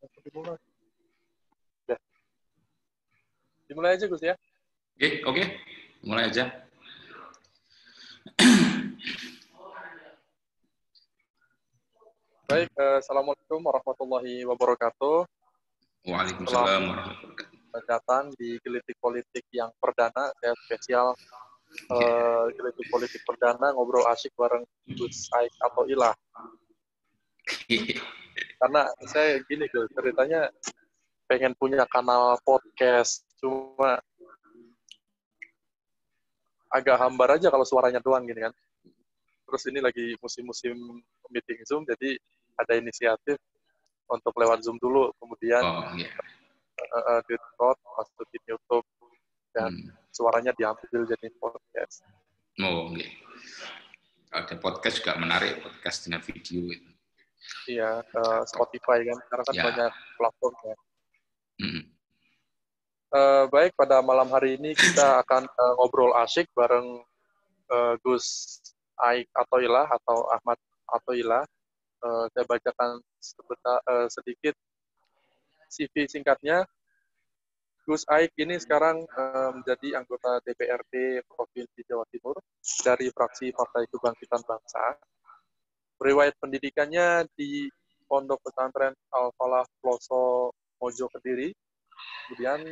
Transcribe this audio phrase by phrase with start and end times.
[0.00, 0.56] Dimulai.
[3.68, 4.34] Dimulai aja Gus ya.
[4.96, 5.42] Oke, oke.
[6.00, 6.44] Mulai aja.
[12.50, 15.22] Baik, eh, Assalamualaikum warahmatullahi wabarakatuh.
[16.08, 17.84] Waalaikumsalam warahmatullahi wabarakatuh.
[17.86, 21.14] Datang di Gelitik Politik yang perdana, saya spesial
[21.70, 26.16] eh, Gelitik Politik perdana, ngobrol asyik bareng Gus Aik atau Ilah.
[28.60, 30.48] Karena saya gini Gus, ceritanya
[31.26, 34.00] pengen punya kanal podcast, cuma
[36.70, 38.54] agak hambar aja kalau suaranya doang gini kan.
[39.50, 40.76] Terus ini lagi musim-musim
[41.30, 42.14] meeting Zoom, jadi
[42.54, 43.38] ada inisiatif
[44.06, 46.10] untuk lewat Zoom dulu, kemudian Oh, iya.
[46.94, 48.86] uh, uh, di record, masukin YouTube,
[49.50, 49.90] dan Hmm.
[50.14, 52.06] suaranya diambil jadi podcast.
[52.62, 53.06] Oh, oke.
[54.30, 56.90] Ada podcast juga menarik, podcast dengan video itu.
[57.68, 59.64] Iya, uh, Spotify kan, karena kan Ya.
[59.64, 60.76] banyak platformnya.
[61.60, 61.82] Hmm.
[63.10, 67.02] Uh, baik, pada malam hari ini kita akan uh, ngobrol asyik bareng
[67.72, 68.58] uh, Gus
[69.00, 71.44] Aik Atoilah atau Ahmad Atoilah.
[72.00, 74.56] Uh, saya bacakan sebentar, uh, sedikit
[75.68, 76.64] CV singkatnya.
[77.84, 82.38] Gus Aik ini sekarang uh, menjadi anggota DPRD Provinsi Jawa Timur
[82.86, 84.94] dari fraksi Partai Kebangkitan Bangsa.
[86.00, 87.68] Riwayat pendidikannya di
[88.08, 91.52] Pondok Pesantren Al-Falah Ploso Mojo Kediri,
[92.26, 92.64] kemudian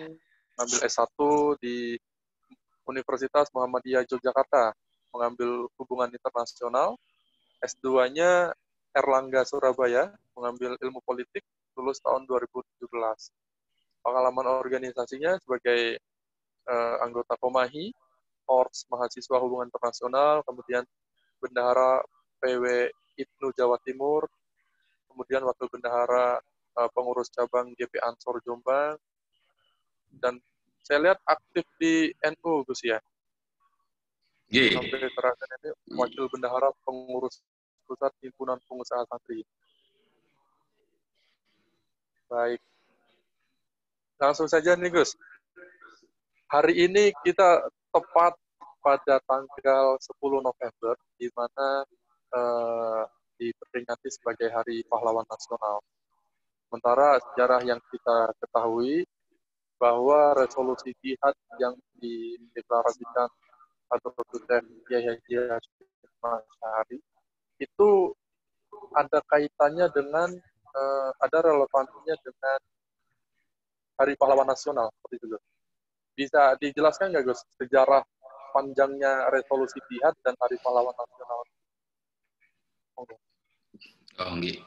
[0.57, 1.13] mengambil S1
[1.61, 2.01] di
[2.89, 4.73] Universitas Muhammadiyah Yogyakarta,
[5.13, 6.97] mengambil hubungan internasional.
[7.61, 8.57] S2-nya
[8.97, 11.45] Erlangga Surabaya, mengambil ilmu politik,
[11.77, 12.89] lulus tahun 2017.
[14.01, 16.01] Pengalaman organisasinya sebagai
[16.65, 17.93] eh, anggota Komahi,
[18.49, 20.83] Korps Mahasiswa Hubungan Internasional, kemudian
[21.39, 22.01] Bendahara
[22.41, 22.89] PW
[23.19, 24.31] Ibnu Jawa Timur,
[25.11, 26.39] kemudian Wakil Bendahara
[26.79, 28.95] eh, Pengurus Cabang GP Ansor Jombang,
[30.15, 30.39] dan
[30.87, 32.97] saya lihat aktif di NU Gus ya.
[34.49, 34.73] Ye.
[34.73, 37.45] sampai terakhir ini wakil bendahara pengurus
[37.85, 39.45] pusat himpunan pengusaha santri.
[42.33, 42.61] Baik.
[44.17, 45.13] Langsung saja nih Gus.
[46.49, 48.41] Hari ini kita tepat
[48.81, 51.85] pada tanggal 10 November di mana
[52.33, 53.03] eh,
[53.39, 55.79] diperingati sebagai Hari Pahlawan Nasional.
[56.69, 59.07] Sementara sejarah yang kita ketahui
[59.79, 61.73] bahwa resolusi jihad yang
[62.03, 63.31] dideklarasikan
[63.89, 65.57] atau Syekh Yahya
[66.21, 66.99] Syahri
[67.63, 68.13] itu
[68.93, 70.29] ada kaitannya dengan
[70.75, 72.61] eh, ada relevansinya dengan
[73.99, 75.39] Hari Pahlawan Nasional seperti itu.
[76.15, 78.03] Bisa dijelaskan nggak Gus sejarah
[78.53, 81.41] panjangnya resolusi jihad dan Hari Pahlawan Nasional?
[82.99, 83.28] Monggo.
[84.19, 84.59] Oh, nggih.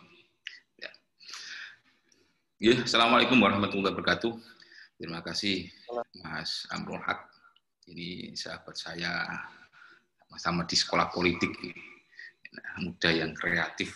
[0.80, 0.92] Ya.
[2.64, 4.32] Nggih, Assalamualaikum warahmatullahi wabarakatuh.
[4.96, 5.68] Terima kasih
[6.24, 7.28] Mas Amrul Haq.
[7.92, 9.28] Ini sahabat saya
[10.40, 11.52] sama di sekolah politik
[12.52, 13.96] Nah, muda yang kreatif.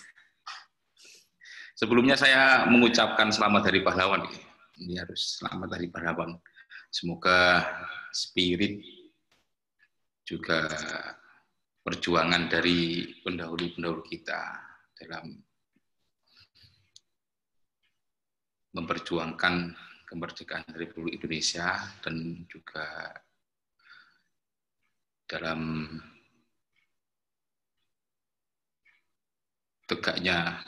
[1.76, 4.28] Sebelumnya saya mengucapkan selamat hari pahlawan.
[4.80, 6.40] Ini harus selamat hari pahlawan.
[6.88, 7.64] Semoga
[8.16, 8.80] spirit
[10.24, 10.72] juga
[11.84, 14.40] perjuangan dari pendahulu-pendahulu kita
[14.96, 15.45] dalam
[18.76, 19.72] memperjuangkan
[20.06, 23.16] kemerdekaan Republik Indonesia dan juga
[25.26, 25.90] dalam
[29.90, 30.62] tegaknya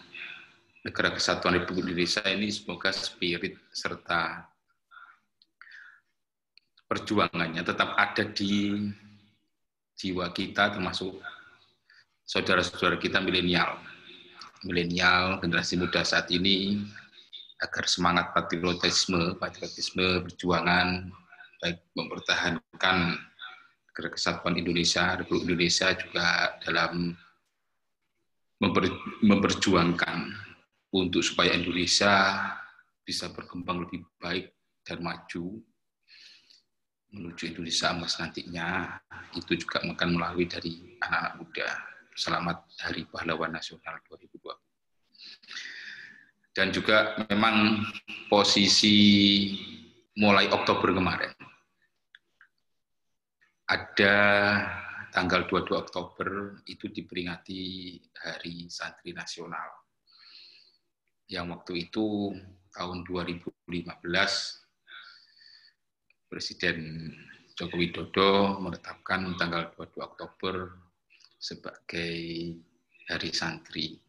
[0.81, 4.47] negara kesatuan Republik Indonesia ini semoga spirit serta
[6.87, 8.87] perjuangannya tetap ada di
[9.99, 11.19] jiwa kita termasuk
[12.23, 13.81] saudara-saudara kita milenial.
[14.65, 16.81] Milenial generasi muda saat ini
[17.57, 21.09] agar semangat patriotisme patriotisme perjuangan
[21.57, 22.97] baik mempertahankan
[24.13, 27.17] kesatuan Indonesia Republik Indonesia juga dalam
[28.61, 28.93] memper,
[29.25, 30.17] memperjuangkan
[30.93, 32.45] untuk supaya Indonesia
[33.01, 34.53] bisa berkembang lebih baik
[34.85, 35.65] dan maju
[37.09, 38.99] menuju Indonesia emas nantinya
[39.33, 41.69] itu juga akan melalui dari anak-anak muda.
[42.17, 44.36] Selamat Hari Pahlawan Nasional 2020.
[46.57, 47.85] Dan juga memang
[48.33, 48.97] posisi
[50.17, 51.37] mulai Oktober kemarin
[53.67, 54.15] ada
[55.11, 57.61] tanggal 22 Oktober itu diperingati
[58.15, 59.67] Hari Santri Nasional.
[61.27, 62.31] Yang waktu itu
[62.71, 63.91] tahun 2015
[66.31, 67.11] Presiden
[67.59, 70.79] Joko Widodo menetapkan tanggal 22 Oktober
[71.35, 72.15] sebagai
[73.11, 73.99] Hari Santri.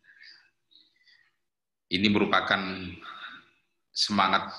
[1.89, 2.61] Ini merupakan
[3.89, 4.53] semangat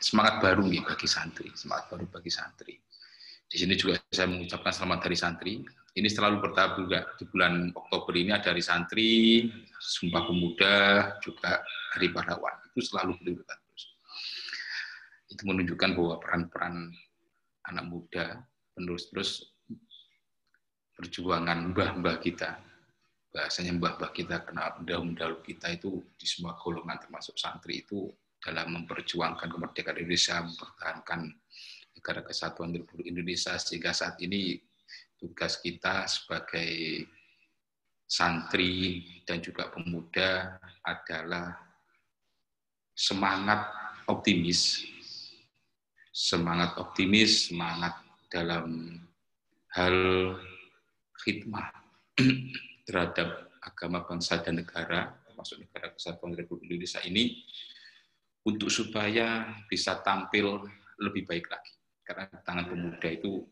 [0.00, 2.74] semangat baru nih bagi santri, semangat baru bagi santri.
[3.44, 5.52] Di sini juga saya mengucapkan selamat dari santri.
[5.90, 9.10] Ini selalu bertahap juga di bulan Oktober ini ada dari santri,
[9.76, 10.76] Sumpah Pemuda,
[11.20, 11.60] juga
[11.92, 12.56] Hari Pahlawan.
[12.72, 13.84] Itu selalu dilakukan terus.
[15.28, 16.74] Itu menunjukkan bahwa peran-peran
[17.68, 18.40] anak muda
[18.72, 19.30] penerus terus
[20.94, 22.69] perjuangan mbah-mbah kita.
[23.30, 28.10] Bahasanya mbah-mbah kita, karena dahulu-dahulu kita itu di semua golongan termasuk santri itu
[28.42, 31.20] dalam memperjuangkan kemerdekaan Indonesia, mempertahankan
[31.94, 34.58] negara kesatuan Republik Indonesia sehingga saat ini
[35.20, 37.04] tugas kita sebagai
[38.08, 41.54] santri dan juga pemuda adalah
[42.96, 43.68] semangat
[44.10, 44.82] optimis
[46.10, 47.94] semangat optimis semangat
[48.26, 48.98] dalam
[49.76, 49.96] hal
[51.22, 51.70] khidmah
[52.90, 57.46] terhadap agama bangsa dan negara termasuk negara kesatuan Republik Indonesia ini
[58.42, 60.66] untuk supaya bisa tampil
[60.98, 63.46] lebih baik lagi karena tangan pemuda itu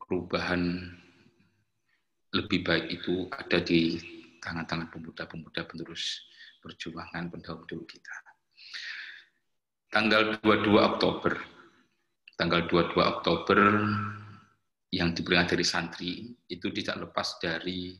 [0.00, 0.88] perubahan
[2.32, 4.00] lebih baik itu ada di
[4.40, 6.24] tangan-tangan pemuda-pemuda penerus
[6.64, 8.14] perjuangan pendahulu kita.
[9.88, 11.36] Tanggal 22 Oktober,
[12.36, 13.58] tanggal 22 Oktober
[14.88, 17.92] yang diberikan dari santri itu tidak lepas dari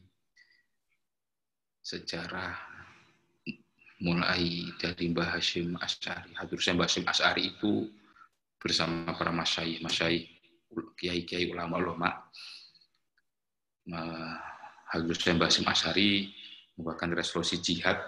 [1.84, 2.56] sejarah
[4.00, 6.32] mulai dari Mbah Hashim Asy'ari.
[6.38, 7.90] Hadrusnya Mbah Hashim Asy'ari itu
[8.56, 10.26] bersama para masyayikh, masyayikh,
[10.96, 12.28] kiai-kiai ulama-ulama.
[14.88, 16.30] Hadrusnya Mbah Hashim Asy'ari
[16.78, 17.98] merupakan resolusi jihad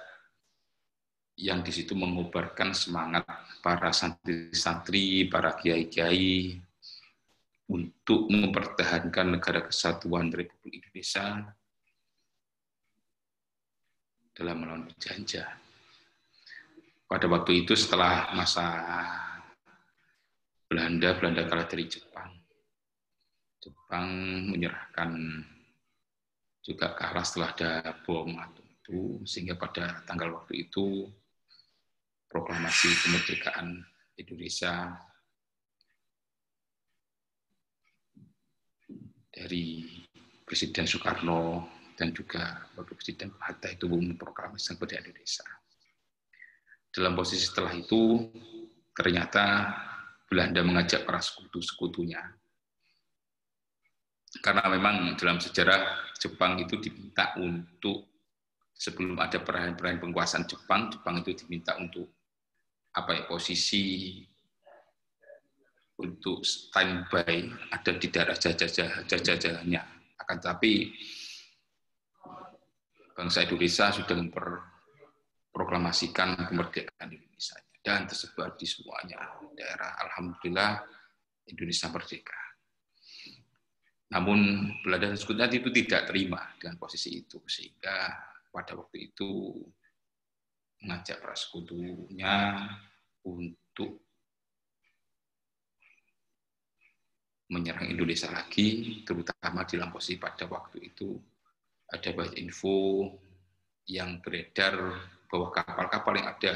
[1.41, 3.25] yang di situ mengobarkan semangat
[3.65, 6.61] para santri-santri, para kiai-kiai
[7.71, 11.55] untuk mempertahankan negara kesatuan Republik Indonesia
[14.35, 15.47] dalam melawan penjajah
[17.07, 18.67] pada waktu itu setelah masa
[20.71, 22.31] Belanda, Belanda kalah dari Jepang.
[23.59, 24.07] Jepang
[24.55, 25.11] menyerahkan
[26.63, 27.71] juga kalah setelah ada
[28.07, 31.11] bom atom itu, sehingga pada tanggal waktu itu
[32.31, 33.83] proklamasi kemerdekaan
[34.15, 34.95] Indonesia
[39.41, 39.89] dari
[40.45, 41.65] Presiden Soekarno
[41.97, 45.49] dan juga Wakil Presiden Hatta itu memproklamasikan kemerdekaan Indonesia
[46.91, 48.29] dalam posisi setelah itu
[48.93, 49.71] ternyata
[50.27, 52.23] Belanda mengajak para sekutu-sekutunya.
[54.39, 58.07] Karena memang dalam sejarah Jepang itu diminta untuk
[58.71, 62.15] sebelum ada perayaan-perayaan penguasaan Jepang, Jepang itu diminta untuk
[62.95, 64.19] apa ya posisi
[66.01, 69.83] untuk standby ada di daerah jajah-jajahnya.
[70.17, 70.91] Akan tapi
[73.13, 74.49] bangsa Indonesia sudah memper
[75.53, 80.01] proklamasikan kemerdekaan Indonesia dan tersebar di semuanya daerah.
[80.09, 80.81] Alhamdulillah
[81.49, 82.41] Indonesia merdeka.
[84.11, 88.11] Namun Belanda dan itu tidak terima dengan posisi itu sehingga
[88.51, 89.55] pada waktu itu
[90.83, 92.67] mengajak para sekutunya
[93.23, 94.10] untuk
[97.51, 101.19] menyerang Indonesia lagi, terutama dalam posisi pada waktu itu
[101.91, 103.11] ada banyak info
[103.91, 104.79] yang beredar
[105.27, 106.55] bahwa kapal-kapal yang ada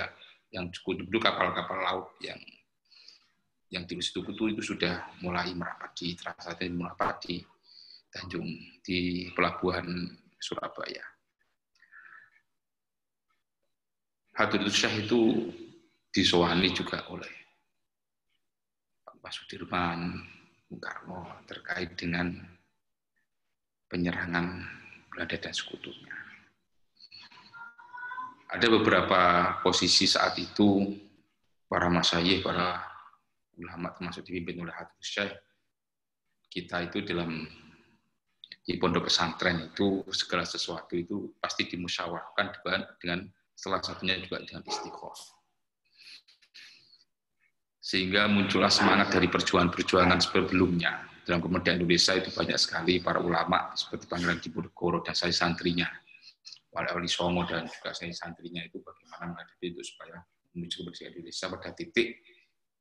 [0.54, 2.38] yang cukup dulu kapal-kapal laut yang
[3.74, 7.42] yang di situ itu sudah mulai merapat di Trasate merapat di
[8.06, 8.46] Tanjung
[8.86, 9.90] di pelabuhan
[10.38, 11.02] Surabaya.
[14.38, 15.50] Hadir Syah itu
[16.14, 17.30] disowani juga oleh
[19.24, 20.20] Pak Sudirman,
[20.74, 22.34] Bung Karno terkait dengan
[23.86, 24.66] penyerangan
[25.06, 26.24] Belanda dan sekutunya
[28.54, 29.20] ada beberapa
[29.62, 30.94] posisi saat itu
[31.66, 32.82] para masyayikh, para
[33.58, 35.34] ulama termasuk dipimpin oleh Habib Syekh,
[36.46, 37.46] kita itu dalam
[38.64, 42.62] di pondok pesantren itu segala sesuatu itu pasti dimusyawarahkan
[43.02, 43.26] dengan
[43.58, 45.43] salah satunya juga dengan istiqomah.
[47.84, 51.04] Sehingga muncullah semangat dari perjuangan-perjuangan sebelumnya.
[51.20, 55.84] Dalam kemerdekaan Indonesia itu banyak sekali para ulama seperti Pangeran Diponegoro dan saya santrinya.
[56.72, 60.16] Wali-wali Songo dan juga saya santrinya itu bagaimana menghadapi itu supaya
[60.56, 61.44] menuju kemerdekaan Indonesia.
[61.52, 62.08] Pada titik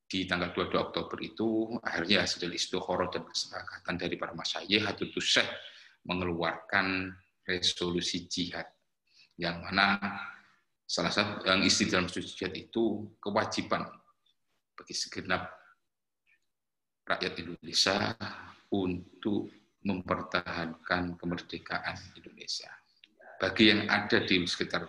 [0.08, 1.48] di tanggal 22 Oktober itu
[1.84, 5.52] akhirnya hasil istiqoroh dan kesepakatan dari para masyayikh Hadul Syekh
[6.08, 7.12] mengeluarkan
[7.44, 8.72] resolusi jihad.
[9.36, 10.00] Yang mana
[10.88, 13.84] salah satu yang isi dalam resolusi jihad itu kewajiban
[14.74, 15.50] bagi segenap
[17.06, 18.18] rakyat Indonesia
[18.74, 19.50] untuk
[19.84, 22.72] mempertahankan kemerdekaan Indonesia
[23.44, 24.88] bagi yang ada di sekitar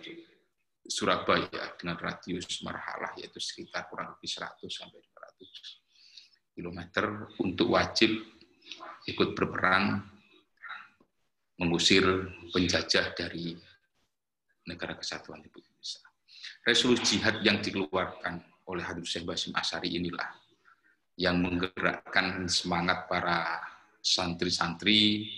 [0.85, 6.79] Surabaya dengan radius marhalah yaitu sekitar kurang lebih 100 sampai 200 km
[7.41, 8.15] untuk wajib
[9.09, 10.07] ikut berperang
[11.57, 12.05] mengusir
[12.53, 13.57] penjajah dari
[14.69, 16.05] negara kesatuan Republik Indonesia.
[16.63, 20.29] Resolusi jihad yang dikeluarkan oleh Habib Syekh Basim Asari inilah
[21.15, 23.63] yang menggerakkan semangat para
[24.03, 25.31] santri-santri,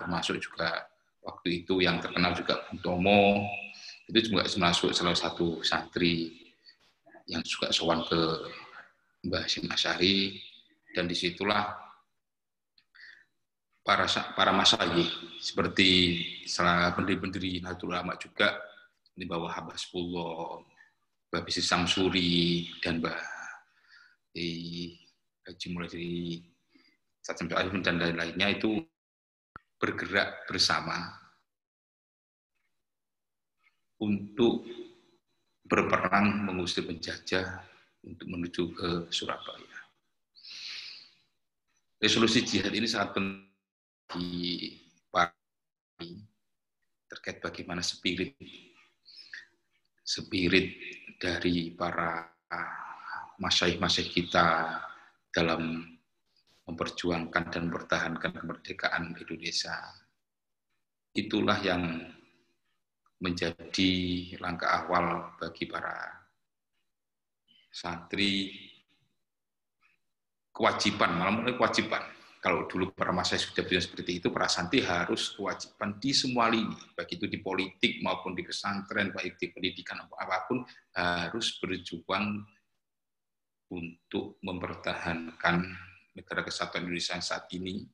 [0.00, 0.90] termasuk juga
[1.22, 3.46] waktu itu yang terkenal juga Tomo,
[4.10, 6.34] itu juga termasuk salah satu santri
[7.30, 8.20] yang juga sowan ke
[9.28, 10.34] Mbah Hasim Asyari,
[10.96, 11.78] dan di situlah
[13.86, 15.06] para para masayi
[15.38, 18.58] seperti salah pendiri-pendiri Nahdlatul Ulama juga
[19.14, 20.64] di bawah Habasullah,
[21.30, 23.18] Mbah Bisi Samsuri dan Mbah
[25.46, 26.42] Haji mulai dari
[27.22, 28.82] sampai akhir dan lain-lainnya itu
[29.78, 31.14] bergerak bersama
[34.02, 34.66] untuk
[35.66, 37.62] berperang mengusir penjajah
[38.02, 39.78] untuk menuju ke Surabaya.
[42.00, 43.50] Resolusi jihad ini sangat penting
[44.10, 44.74] di
[47.10, 48.38] terkait bagaimana spirit
[50.10, 50.74] spirit
[51.22, 52.26] dari para
[53.38, 54.46] masyaih-masyaih kita
[55.30, 55.86] dalam
[56.66, 59.78] memperjuangkan dan mempertahankan kemerdekaan Indonesia.
[61.14, 62.10] Itulah yang
[63.22, 63.92] menjadi
[64.42, 66.26] langkah awal bagi para
[67.70, 68.50] santri
[70.50, 72.02] kewajiban, malam kewajiban.
[72.40, 76.72] Kalau dulu para masa sudah bilang seperti itu, para santri harus kewajiban di semua lini,
[76.96, 80.64] baik itu di politik maupun di pesantren, baik di pendidikan apa pun,
[80.96, 82.40] harus berjuang
[83.68, 85.56] untuk mempertahankan
[86.16, 87.84] negara kesatuan Indonesia saat ini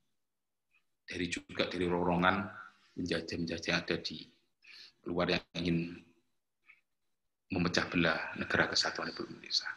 [1.03, 2.47] dari juga dari rorongan
[2.97, 4.25] menjajah-menjajah ada di
[5.11, 5.91] luar yang ingin
[7.51, 9.69] memecah belah negara kesatuan Republik Indonesia.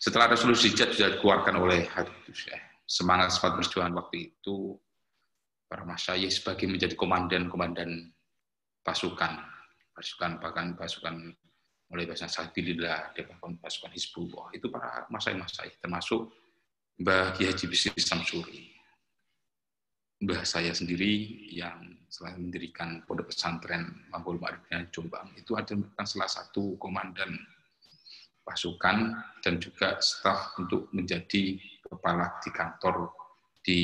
[0.00, 2.16] Setelah resolusi JAD sudah dikeluarkan oleh Habib
[2.90, 4.74] semangat semangat perjuangan waktu itu
[5.70, 8.10] para masyayikh sebagai menjadi komandan-komandan
[8.82, 9.38] pasukan,
[9.94, 11.30] pasukan bahkan pasukan
[11.86, 16.34] mulai bahasa Sabilillah, depan pasukan Hizbullah, itu para masai-masai, termasuk
[16.98, 18.74] Mbah Kiai Haji Bisri Samsuri.
[20.26, 26.74] Mbah saya sendiri yang selain mendirikan pondok pesantren Mambul Ma'rifnya Jombang, itu adalah salah satu
[26.78, 27.38] komandan
[28.42, 31.58] pasukan dan juga staf untuk menjadi
[31.90, 32.96] kepala di kantor
[33.60, 33.82] di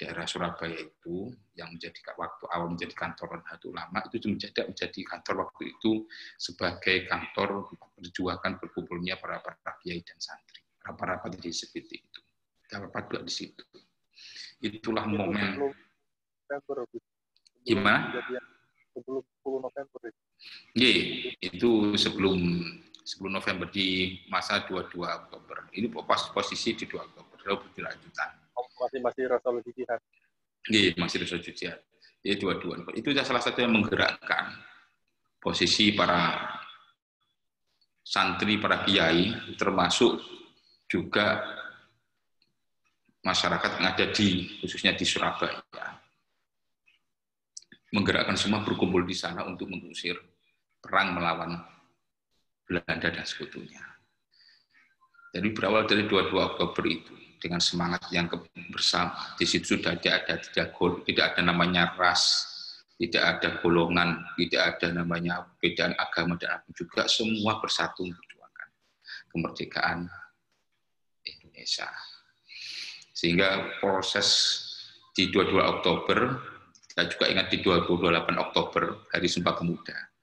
[0.00, 5.34] daerah Surabaya itu yang menjadi waktu awal menjadi kantor Nahdlatul Ulama itu menjadi menjadi kantor
[5.44, 6.08] waktu itu
[6.40, 7.68] sebagai kantor
[8.00, 12.20] perjuangan berkumpulnya para para kiai dan santri rapat-rapat di seperti itu.
[12.74, 13.64] Rapat juga di situ.
[14.60, 15.72] Itulah momen
[17.64, 18.12] gimana?
[18.94, 19.98] sebelum 10 November
[20.76, 20.94] Iya,
[21.40, 22.38] itu sebelum
[23.04, 25.68] sebelum November di masa 22 Oktober.
[25.76, 28.28] Ini pas posisi di 2 Oktober, lalu berlanjutan.
[28.56, 30.00] Oh, masih masih resolusi jihad.
[30.72, 31.78] Iya, masih resolusi jihad.
[32.24, 32.80] Jadi dua-dua.
[32.96, 34.56] Itu salah satu yang menggerakkan
[35.36, 36.40] posisi para
[38.00, 40.24] santri, para kiai, termasuk
[40.88, 41.44] juga
[43.20, 45.60] masyarakat yang ada di khususnya di Surabaya
[47.94, 50.18] menggerakkan semua berkumpul di sana untuk mengusir
[50.82, 51.56] perang melawan
[52.64, 53.84] Belanda dan sekutunya.
[55.34, 58.30] Jadi berawal dari 22 Oktober itu dengan semangat yang
[58.70, 59.34] bersama.
[59.34, 62.46] Di situ sudah tidak ada tidak, tidak ada namanya ras,
[62.96, 68.68] tidak ada golongan, tidak ada namanya perbedaan agama dan apa juga semua bersatu memperjuangkan
[69.34, 70.06] kemerdekaan
[71.26, 71.90] Indonesia.
[73.10, 74.28] Sehingga proses
[75.18, 76.18] di 22 Oktober,
[76.94, 80.13] kita juga ingat di 28 Oktober, Hari Sumpah Pemuda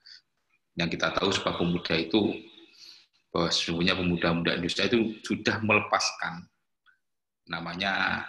[0.75, 2.36] yang kita tahu Sumpah Pemuda itu
[3.32, 6.44] bahwa sesungguhnya pemuda-pemuda Indonesia itu sudah melepaskan
[7.48, 8.24] namanya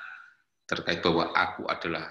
[0.66, 2.06] terkait bahwa aku adalah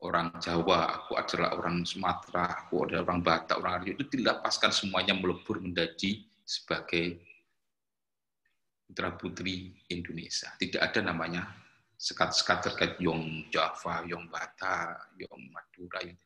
[0.00, 5.12] orang Jawa, aku adalah orang Sumatera, aku adalah orang Batak, orang Aryo, itu dilepaskan semuanya
[5.12, 7.20] melebur menjadi sebagai
[8.88, 10.50] putra putri Indonesia.
[10.56, 11.52] Tidak ada namanya
[12.00, 16.16] sekat-sekat terkait Yong Java, Yong Batak, Yong Madura, Yong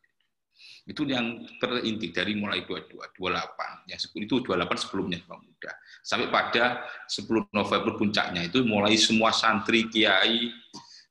[0.84, 3.88] itu yang terinti dari mulai 22, 28.
[3.88, 5.72] Yang itu 28 sebelumnya Bang Muda.
[6.04, 10.52] Sampai pada 10 November puncaknya itu mulai semua santri kiai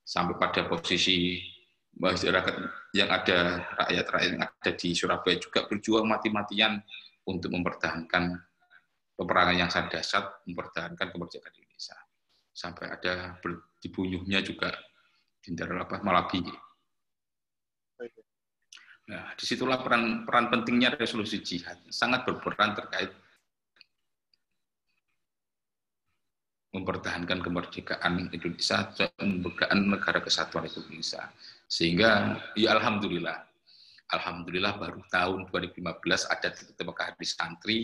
[0.06, 1.42] sampai pada posisi
[1.98, 2.54] masyarakat
[2.94, 6.82] yang ada rakyat-rakyat yang ada di Surabaya juga berjuang mati-matian
[7.26, 8.34] untuk mempertahankan
[9.14, 11.98] peperangan yang sangat dahsyat, mempertahankan kemerdekaan Indonesia.
[12.54, 13.38] Sampai ada
[13.82, 14.70] dibunuhnya juga
[15.44, 16.40] Jenderal apa Malabi
[19.04, 21.76] Nah, di situlah peran peran pentingnya resolusi jihad.
[21.92, 23.12] Sangat berperan terkait
[26.74, 31.30] mempertahankan kemerdekaan Indonesia kemerdekaan negara kesatuan Indonesia.
[31.68, 33.44] Sehingga ya alhamdulillah,
[34.10, 36.80] alhamdulillah baru tahun 2015 ada titik
[37.20, 37.80] di santri.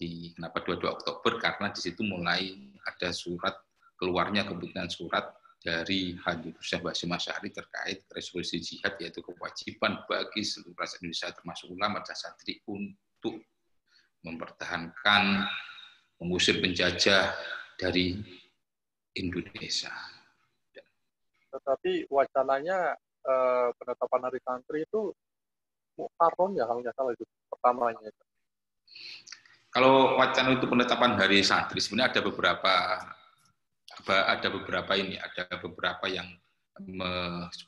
[0.00, 1.32] Di kenapa 22 Oktober?
[1.36, 2.56] Karena di situ mulai
[2.86, 3.52] ada surat
[4.00, 5.28] keluarnya kebutuhan surat
[5.60, 11.68] dari Habib Syekh Basim Asyari terkait resolusi jihad yaitu kewajiban bagi seluruh rakyat Indonesia termasuk
[11.68, 13.44] ulama dan santri untuk
[14.24, 15.44] mempertahankan
[16.16, 17.36] mengusir penjajah
[17.76, 18.16] dari
[19.16, 19.92] Indonesia.
[21.52, 25.12] Tetapi wacananya eh, penetapan hari santri itu
[26.00, 28.24] Muharram ya kalau nggak salah itu pertamanya itu.
[29.70, 32.74] Kalau wacana itu penetapan hari santri sebenarnya ada beberapa
[34.08, 36.28] ada beberapa ini, ada beberapa yang
[36.86, 37.10] me,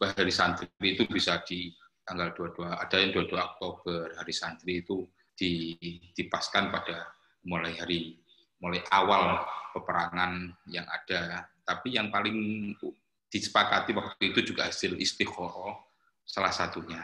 [0.01, 1.73] hari santri itu bisa di
[2.03, 5.07] tanggal 22, ada yang 22 Oktober hari santri itu
[6.15, 7.11] dipaskan pada
[7.43, 8.23] mulai hari
[8.62, 9.43] mulai awal
[9.75, 11.51] peperangan yang ada.
[11.67, 12.71] Tapi yang paling
[13.27, 15.83] disepakati waktu itu juga hasil istikharah
[16.23, 17.01] salah satunya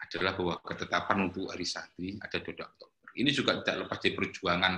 [0.00, 3.08] adalah bahwa ketetapan untuk hari santri ada 22 Oktober.
[3.16, 4.74] Ini juga tidak lepas dari perjuangan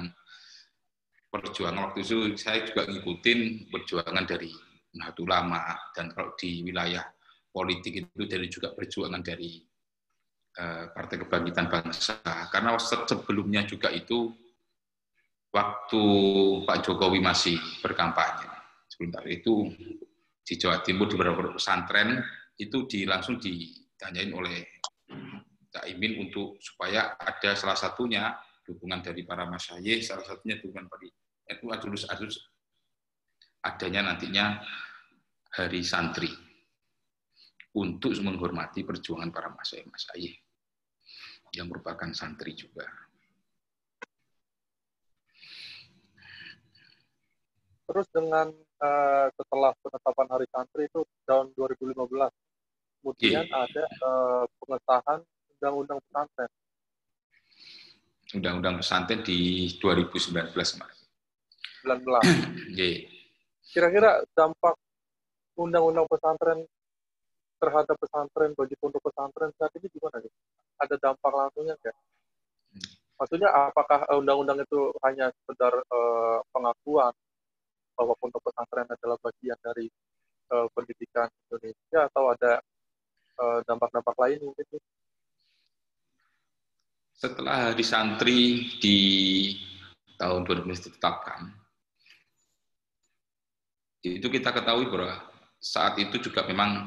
[1.28, 1.92] perjuangan.
[1.92, 4.50] Waktu itu saya juga ngikutin perjuangan dari
[4.96, 5.76] Nahdlatul Ulama.
[5.92, 7.04] Dan kalau di wilayah
[7.52, 9.60] politik itu dari juga perjuangan dari
[10.58, 12.20] uh, Partai Kebangkitan Bangsa.
[12.48, 14.32] Karena sebelumnya juga itu
[15.52, 16.02] waktu
[16.64, 18.48] Pak Jokowi masih berkampanye.
[18.88, 19.68] Sebentar itu
[20.42, 22.24] di Jawa Timur di beberapa pesantren
[22.56, 24.64] itu di, langsung ditanyain oleh
[25.68, 28.32] Cak Imin untuk supaya ada salah satunya
[28.68, 31.08] dukungan dari para masyayikh, salah satunya dukungan dari
[31.56, 32.36] NU adulus adulus
[33.64, 34.60] adanya nantinya
[35.56, 36.28] hari santri
[37.72, 40.36] untuk menghormati perjuangan para masyayikh masyayikh
[41.56, 42.84] yang merupakan santri juga.
[47.88, 48.52] Terus dengan
[48.84, 51.96] uh, setelah penetapan hari santri itu tahun 2015,
[53.00, 53.64] kemudian yeah.
[53.64, 55.24] ada uh, pengesahan
[55.56, 56.52] undang-undang pesantren
[58.36, 60.98] Undang-Undang Pesantren di 2019 kemarin.
[61.84, 63.72] 19.
[63.72, 64.76] Kira-kira dampak
[65.56, 66.60] Undang-Undang Pesantren
[67.58, 70.32] terhadap pesantren bagi pondok pesantren saat ini gimana nih?
[70.78, 71.96] Ada dampak langsungnya nggak?
[73.18, 77.10] Maksudnya apakah undang-undang itu hanya sekedar uh, pengakuan
[77.98, 79.90] bahwa pondok pesantren adalah bagian dari
[80.54, 82.62] uh, pendidikan Indonesia atau ada
[83.38, 84.66] eh, dampak-dampak uh, lain mungkin?
[87.18, 88.98] Setelah hari santri di
[90.14, 91.50] tahun 2000 ditetapkan,
[94.06, 95.18] itu kita ketahui bahwa
[95.58, 96.86] saat itu juga memang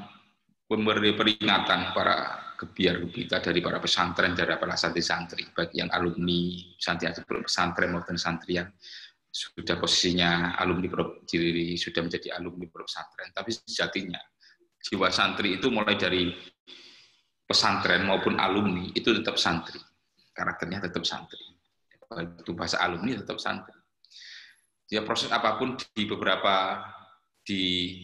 [0.72, 7.12] memberi peringatan para kebiar kita dari para pesantren dari para santri-santri baik yang alumni santri
[7.28, 8.72] pesantren maupun santri yang
[9.28, 10.88] sudah posisinya alumni
[11.28, 13.36] diri sudah menjadi alumni pesantren.
[13.36, 14.24] Tapi sejatinya
[14.80, 16.32] jiwa santri itu mulai dari
[17.44, 19.90] pesantren maupun alumni itu tetap santri
[20.32, 21.39] karakternya tetap santri.
[22.39, 23.78] Itu bahasa alumni tetap santri.
[24.91, 26.84] Ya proses apa pun di beberapa
[27.41, 27.63] di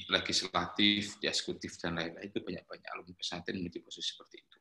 [0.10, 4.58] legislatif, di eksekutif dan lain-lain itu banyak-banyak alumni pesantren menjadi posisi seperti itu.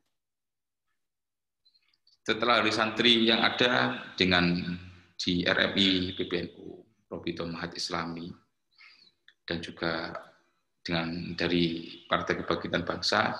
[2.26, 4.58] Setelah hari santri yang ada dengan
[5.14, 6.66] di RMI PBNU,
[7.06, 8.26] Robito Mahat Islami,
[9.46, 10.10] dan juga
[10.82, 13.30] dengan dari Partai Kebangkitan Bangsa,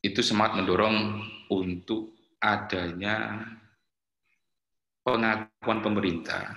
[0.00, 1.20] itu semangat mendorong
[1.52, 3.44] untuk adanya
[5.04, 6.56] pengakuan pemerintah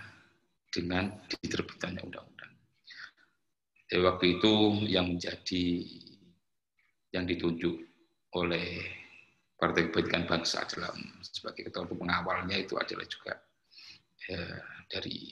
[0.71, 2.53] dengan diterbitannya undang-undang.
[3.91, 4.53] Jadi waktu itu
[4.88, 5.65] yang menjadi
[7.13, 7.75] yang ditunjuk
[8.39, 8.82] oleh
[9.60, 13.38] Partai Kebangkitan Bangsa dalam sebagai ketua pengawalnya itu adalah juga
[14.27, 14.41] ya,
[14.89, 15.29] dari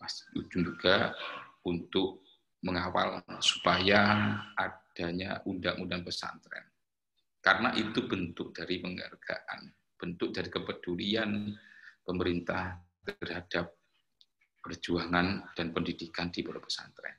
[0.00, 1.12] Mas Ujung juga
[1.66, 2.24] untuk
[2.64, 6.67] mengawal supaya adanya undang-undang pesantren
[7.38, 9.60] karena itu bentuk dari penghargaan,
[9.94, 11.54] bentuk dari kepedulian
[12.02, 13.78] pemerintah terhadap
[14.58, 17.16] perjuangan dan pendidikan di pondok pesantren.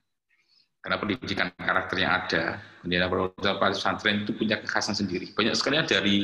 [0.79, 2.43] Karena pendidikan karakter yang ada,
[2.83, 5.31] pendidikan pondok pesantren itu punya kekhasan sendiri.
[5.31, 6.15] Banyak sekali dari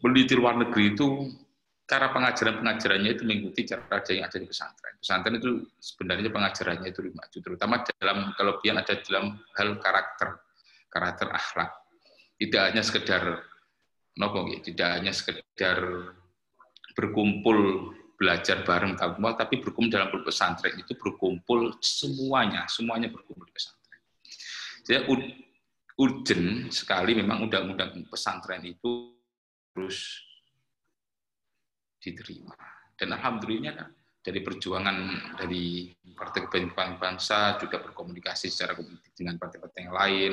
[0.00, 1.28] peneliti luar negeri itu
[1.84, 4.94] cara pengajaran pengajarannya itu mengikuti cara yang ada di pesantren.
[4.96, 10.28] Pesantren itu sebenarnya pengajarannya itu lima terutama dalam kelebihan ada dalam hal karakter,
[10.88, 11.83] karakter akhlak
[12.38, 13.22] tidak hanya sekedar
[14.18, 15.78] nopo tidak hanya sekedar
[16.94, 24.00] berkumpul belajar bareng kamu tapi berkumpul dalam pesantren itu berkumpul semuanya semuanya berkumpul di pesantren
[24.86, 25.08] jadi
[25.98, 29.14] urgent sekali memang undang-undang pesantren itu
[29.74, 30.22] terus
[31.98, 32.54] diterima.
[32.94, 33.90] Dan alhamdulillah
[34.24, 34.96] dari perjuangan
[35.40, 38.76] dari Partai Kebangkitan Bangsa juga berkomunikasi secara
[39.16, 40.32] dengan partai-partai yang lain,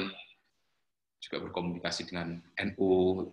[1.22, 2.42] juga berkomunikasi dengan
[2.74, 3.30] NU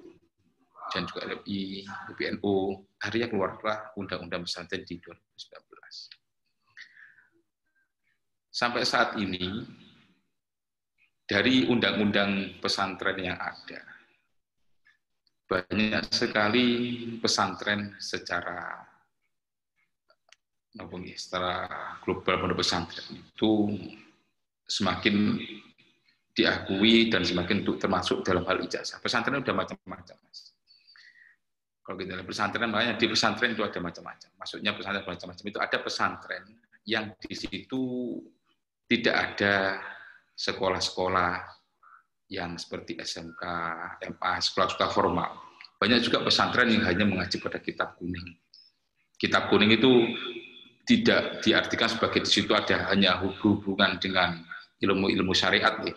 [0.92, 2.84] dan juga LPI, PBNU.
[3.00, 6.12] Akhirnya keluarlah Undang-Undang Pesantren di 2019.
[8.52, 9.64] Sampai saat ini,
[11.28, 13.84] dari undang-undang pesantren yang ada,
[15.48, 16.66] banyak sekali
[17.20, 18.84] pesantren secara
[21.16, 21.54] secara
[22.04, 23.52] global pondok pesantren itu
[24.68, 25.40] semakin
[26.38, 29.02] diakui dan semakin termasuk dalam hal ijazah.
[29.02, 30.54] Pesantren sudah macam-macam, mas.
[31.82, 34.30] Kalau kita lihat pesantren, makanya di pesantren itu ada macam-macam.
[34.38, 36.44] Maksudnya pesantren macam-macam itu ada pesantren
[36.86, 37.82] yang di situ
[38.86, 39.82] tidak ada
[40.38, 41.42] sekolah-sekolah
[42.30, 43.42] yang seperti SMK,
[44.14, 45.30] MA, sekolah-sekolah formal.
[45.80, 48.36] Banyak juga pesantren yang hanya mengaji pada kitab kuning.
[49.18, 50.12] Kitab kuning itu
[50.86, 54.44] tidak diartikan sebagai di situ ada hanya hubungan dengan
[54.80, 55.76] ilmu-ilmu syariat.
[55.82, 55.92] Ya.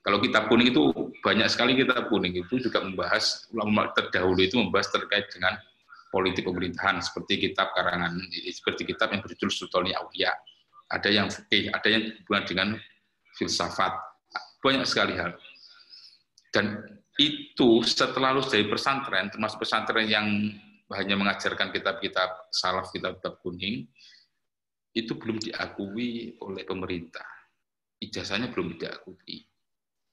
[0.00, 4.88] Kalau kitab kuning itu banyak sekali kitab kuning itu juga membahas ulama terdahulu itu membahas
[4.88, 5.60] terkait dengan
[6.08, 8.16] politik pemerintahan seperti kitab karangan
[8.48, 10.32] seperti kitab yang berjudul Sultani Aulia
[10.90, 12.68] ada yang fikih, ada yang hubungan dengan
[13.38, 13.94] filsafat,
[14.58, 15.38] banyak sekali hal.
[16.50, 16.82] Dan
[17.14, 20.26] itu setelah lulus dari pesantren, termasuk pesantren yang
[20.90, 23.86] hanya mengajarkan kitab-kitab salaf, kitab-kitab kuning,
[24.90, 27.26] itu belum diakui oleh pemerintah.
[28.02, 29.46] Ijazahnya belum diakui.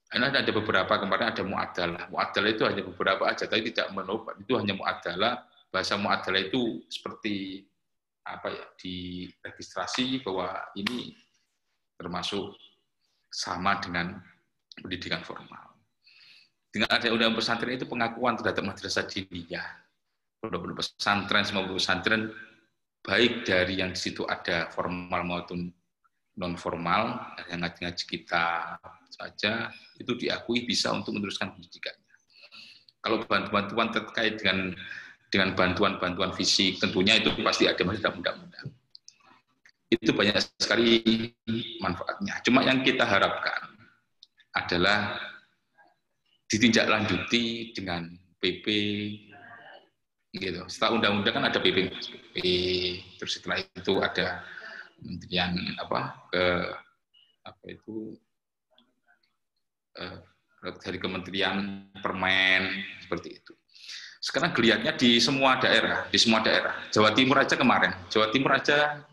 [0.08, 2.04] Karena ada beberapa kemarin ada muadalah.
[2.08, 4.40] Muadalah itu hanya beberapa aja, tapi tidak menobat.
[4.40, 5.44] Itu hanya muadalah.
[5.68, 7.60] Bahasa muadalah itu seperti
[8.24, 11.16] apa ya diregistrasi bahwa ini
[12.00, 12.56] termasuk
[13.28, 14.16] sama dengan
[14.80, 15.76] pendidikan formal.
[16.68, 19.64] Dengan ada undang pesantren itu pengakuan terhadap madrasah diniyah,
[20.40, 22.32] pondok-pondok pesantren, semua pesantren
[23.04, 25.72] baik dari yang di situ ada formal maupun
[26.38, 28.78] non formal, yang ngaji-ngaji kita
[29.10, 32.06] saja itu diakui bisa untuk meneruskan pendidikannya.
[33.02, 34.78] Kalau bantuan-bantuan terkait dengan
[35.28, 38.68] dengan bantuan-bantuan fisik, tentunya itu pasti ada masih dalam undang-undang.
[39.90, 41.02] Itu banyak sekali
[41.82, 42.40] manfaatnya.
[42.46, 43.74] Cuma yang kita harapkan
[44.56, 45.18] adalah
[46.48, 48.08] ditindaklanjuti dengan
[48.40, 48.66] PP
[50.32, 50.64] gitu.
[50.68, 52.36] Setelah undang-undang kan ada PP, PP,
[53.20, 54.44] terus setelah itu ada
[54.98, 56.44] kementerian apa ke
[57.46, 58.18] apa itu
[59.96, 60.18] eh,
[60.82, 63.54] dari kementerian permen seperti itu.
[64.18, 66.74] Sekarang geliatnya di semua daerah, di semua daerah.
[66.90, 69.06] Jawa Timur aja kemarin, Jawa Timur aja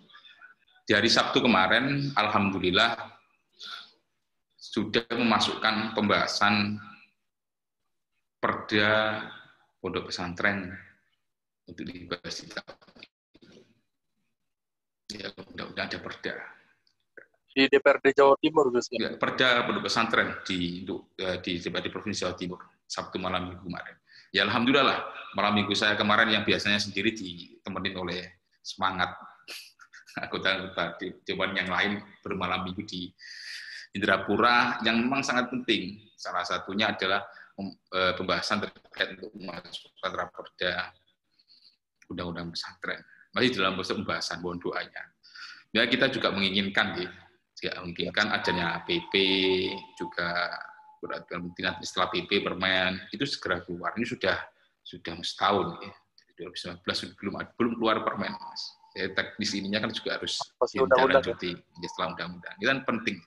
[0.86, 2.98] di hari Sabtu kemarin, alhamdulillah
[4.58, 6.82] sudah memasukkan pembahasan
[8.42, 9.22] perda
[9.80, 10.74] pondok pesantren
[11.70, 13.15] untuk dibahas di tahun.
[15.16, 16.34] Ya, mudah-mudahan ada perda.
[17.56, 18.92] Di DPRD Jawa Timur, Gus.
[18.92, 20.84] Ya, perda pondok pesantren di,
[21.20, 23.96] eh, di, di, di Provinsi Jawa Timur, Sabtu malam minggu kemarin
[24.36, 25.00] ya alhamdulillah lah
[25.40, 29.16] malam minggu saya kemarin yang biasanya sendiri ditemenin oleh semangat
[30.28, 33.08] anggota-anggota dewan yang lain bermalam minggu di
[33.96, 36.04] Indrapura yang memang sangat penting.
[36.20, 37.24] Salah satunya adalah
[37.64, 40.92] e, pembahasan terkait untuk memasukkan raperda
[42.12, 43.00] undang-undang pesantren.
[43.36, 45.04] Masih dalam proses pembahasan, mohon doanya.
[45.76, 46.96] Ya kita juga menginginkan,
[47.60, 49.12] ya, menginginkan adanya PP
[50.00, 50.56] juga
[51.04, 53.92] kemungkinan setelah PP permen itu segera keluar.
[54.00, 54.40] Ini sudah
[54.88, 55.92] sudah setahun ya.
[56.32, 56.32] Jadi
[56.80, 58.64] 2019 belum belum keluar permen, Mas.
[58.96, 60.40] Ya, teknis ininya kan juga harus
[60.72, 62.56] ditindaklanjuti ya, setelah undang-undang.
[62.64, 63.18] Ini kan penting.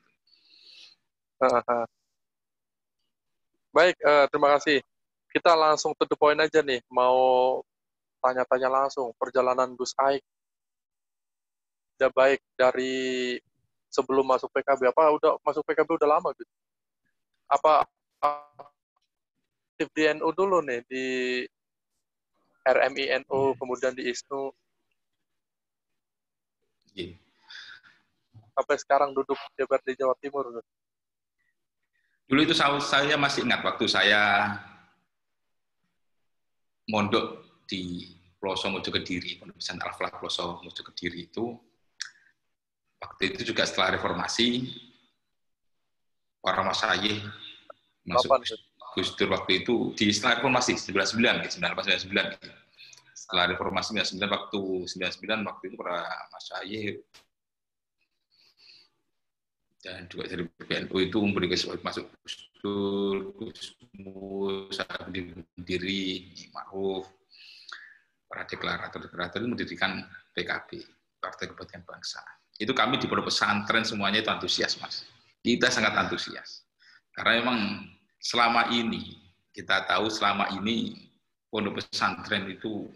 [3.76, 4.80] Baik, uh, terima kasih.
[5.28, 7.60] Kita langsung to the point aja nih, mau
[8.18, 10.22] tanya-tanya langsung perjalanan Gus Aik.
[11.98, 13.36] Udah baik dari
[13.90, 16.52] sebelum masuk PKB apa udah masuk PKB udah lama gitu?
[17.48, 17.88] apa
[18.20, 21.06] aktif di NU dulu nih di
[22.68, 23.56] RMI NU hmm.
[23.56, 24.52] kemudian di ISNU
[26.92, 27.16] yeah.
[28.52, 30.60] sampai sekarang duduk jabat di Jawa Timur
[32.28, 34.52] dulu itu saya masih ingat waktu saya
[36.84, 38.08] mondok di
[38.40, 41.52] Ploso Mojo Kediri, Pondok Pesantren Al-Falah Ploso Mojo Kediri itu
[42.98, 44.72] waktu itu juga setelah reformasi
[46.40, 47.20] para masayih
[48.08, 48.40] masuk
[48.96, 52.48] Gus Dur waktu itu di setelah reformasi 99 gitu, 1999 gitu.
[53.12, 55.98] Setelah reformasi 99 waktu 99 waktu itu para
[56.32, 57.04] masayih
[59.78, 64.74] dan juga dari PNU itu memberi kesempatan masuk Gus Dur, Gusmus,
[65.54, 67.06] Diri, Ma'ruf,
[68.28, 70.04] para deklarator-deklarator itu mendirikan
[70.36, 70.84] PKB,
[71.16, 72.20] Partai Kebangkitan Bangsa.
[72.60, 75.08] Itu kami di pondok pesantren semuanya itu antusias, Mas.
[75.40, 76.68] Kita sangat antusias.
[77.16, 77.88] Karena memang
[78.20, 79.16] selama ini,
[79.50, 81.08] kita tahu selama ini
[81.48, 82.86] pondok pesantren itu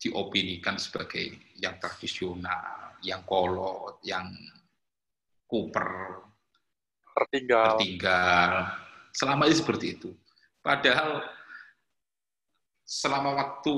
[0.00, 4.26] diopinikan sebagai yang tradisional, yang kolot, yang
[5.44, 6.24] kuper,
[7.14, 7.76] tertinggal.
[7.76, 8.50] tertinggal.
[9.12, 10.10] Selama ini seperti itu.
[10.64, 11.24] Padahal
[12.90, 13.74] selama waktu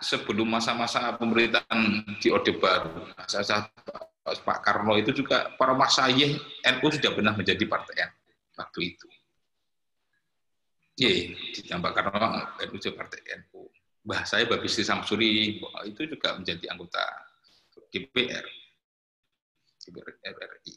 [0.00, 3.68] sebelum masa-masa pemerintahan di Orde Baru, saya
[4.24, 9.06] Pak Karno itu juga para masayih NU sudah pernah menjadi partai NU waktu itu.
[10.94, 13.68] Iya, ditambah karena NU juga partai NU.
[14.04, 17.04] Bah saya Babis Samsuri itu juga menjadi anggota
[17.92, 18.44] DPR,
[19.84, 20.74] DPR RI.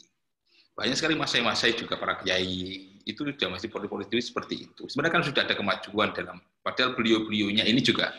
[0.76, 4.86] Banyak sekali masai-masai juga para kiai itu sudah masih politik-politik seperti itu.
[4.92, 8.12] Sebenarnya kan sudah ada kemajuan dalam, padahal beliau-beliaunya ini juga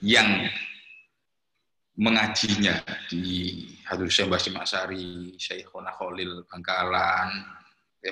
[0.00, 0.46] yang
[1.96, 7.56] mengajinya di Hadul Syekh Basim Asari, Syekhona Khalil Bangkalan,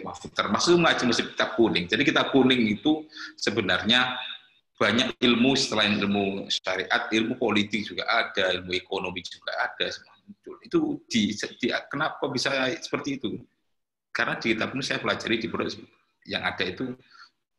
[0.02, 1.86] Mahfud termasuk mengaji musik kitab kuning.
[1.86, 3.06] Jadi kitab kuning itu
[3.38, 4.18] sebenarnya
[4.74, 9.86] banyak ilmu selain ilmu syariat, ilmu politik juga ada, ilmu ekonomi juga ada.
[10.64, 12.50] Itu di, di kenapa bisa
[12.82, 13.38] seperti itu?
[14.10, 15.46] Karena di kitab ini saya pelajari di
[16.24, 16.96] yang ada itu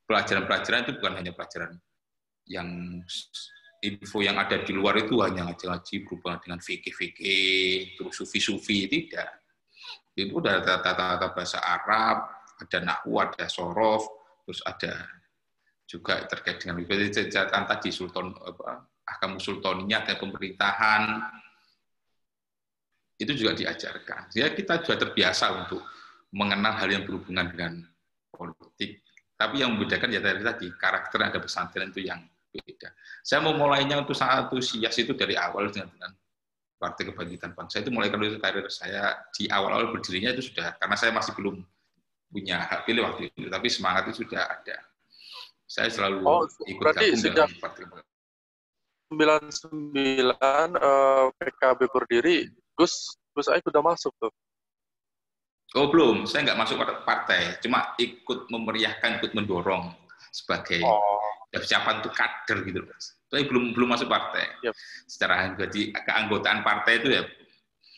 [0.05, 1.73] pelajaran-pelajaran itu bukan hanya pelajaran
[2.45, 2.69] yang
[3.81, 9.45] info yang ada di luar itu hanya ngaji-ngaji berhubungan dengan fikih-fikih, terus sufi-sufi, tidak.
[10.17, 12.25] Itu udah tata-tata bahasa Arab,
[12.57, 14.07] ada Nahu, ada Sorof,
[14.47, 15.05] terus ada
[15.85, 21.03] juga terkait dengan catatan tadi Sultan apa, ahkam sultaninya ada pemerintahan.
[23.15, 24.33] Itu juga diajarkan.
[24.35, 25.85] Ya kita juga terbiasa untuk
[26.35, 27.73] mengenal hal yang berhubungan dengan
[28.35, 29.01] politik.
[29.35, 32.23] Tapi yang membedakan ya tadi tadi karakter ada pesantren itu yang
[32.55, 32.95] beda.
[33.19, 36.11] Saya mau mulainya untuk satu sias itu dari awal dengan, dengan
[36.75, 41.11] Partai Kebangkitan Bangsa itu mulai karir karir saya di awal-awal berdirinya itu sudah karena saya
[41.11, 41.63] masih belum
[42.31, 44.77] punya hak pilih waktu itu, tapi semangat itu sudah ada.
[45.65, 48.13] Saya selalu oh, ikut gabung dalam Partai Kebangkitan.
[49.05, 50.33] 99
[50.81, 54.33] uh, PKB berdiri, Gus Gus Aik sudah masuk tuh.
[55.75, 59.91] Oh belum, saya nggak masuk partai, cuma ikut memeriahkan, ikut mendorong
[60.31, 61.19] sebagai oh.
[61.51, 62.79] siapa untuk kader gitu,
[63.27, 64.55] tapi belum belum masuk partai.
[64.63, 64.73] Yep.
[65.03, 67.27] Secara jadi keanggotaan partai itu ya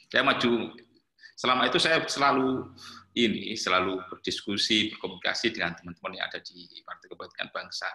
[0.10, 0.74] saya maju
[1.38, 2.66] selama itu saya selalu
[3.18, 7.90] ini selalu berdiskusi berkomunikasi dengan teman-teman yang ada di Partai Kebangkitan Bangsa.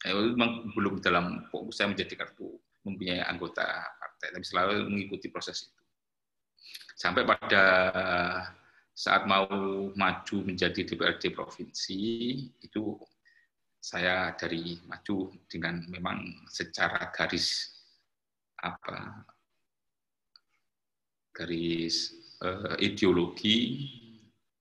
[0.00, 3.62] Saya memang belum dalam fokus saya menjadi kartu mempunyai anggota
[3.96, 5.82] partai, tapi selalu mengikuti proses itu.
[6.98, 7.64] Sampai pada
[8.92, 9.48] saat mau
[9.96, 12.00] maju menjadi DPRD provinsi
[12.60, 13.00] itu
[13.82, 17.72] saya dari maju dengan memang secara garis
[18.62, 19.26] apa
[21.34, 23.90] garis uh, ideologi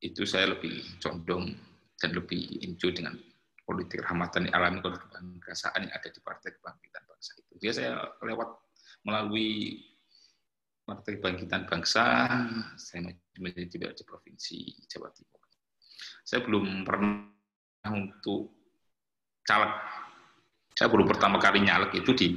[0.02, 1.54] itu saya lebih condong
[2.02, 3.14] dan lebih incu dengan
[3.62, 7.54] politik rahmatan alami kebangsaan yang ada di Partai Kebangkitan Bangsa itu.
[7.62, 7.92] Dia saya
[8.26, 8.50] lewat
[9.06, 9.80] melalui
[10.92, 12.04] Partai Kebangkitan Bangsa,
[12.76, 15.40] saya menjadi di provinsi Jawa Timur.
[16.20, 18.52] Saya belum pernah untuk
[19.48, 19.72] caleg.
[20.76, 22.28] Saya baru pertama kali nyalek itu di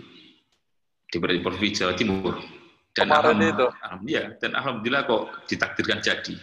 [1.03, 2.38] di Provinsi Jawa Timur.
[2.95, 3.67] Dan alhamdulillah, itu.
[3.83, 6.35] alhamdulillah, dan alhamdulillah kok ditakdirkan jadi.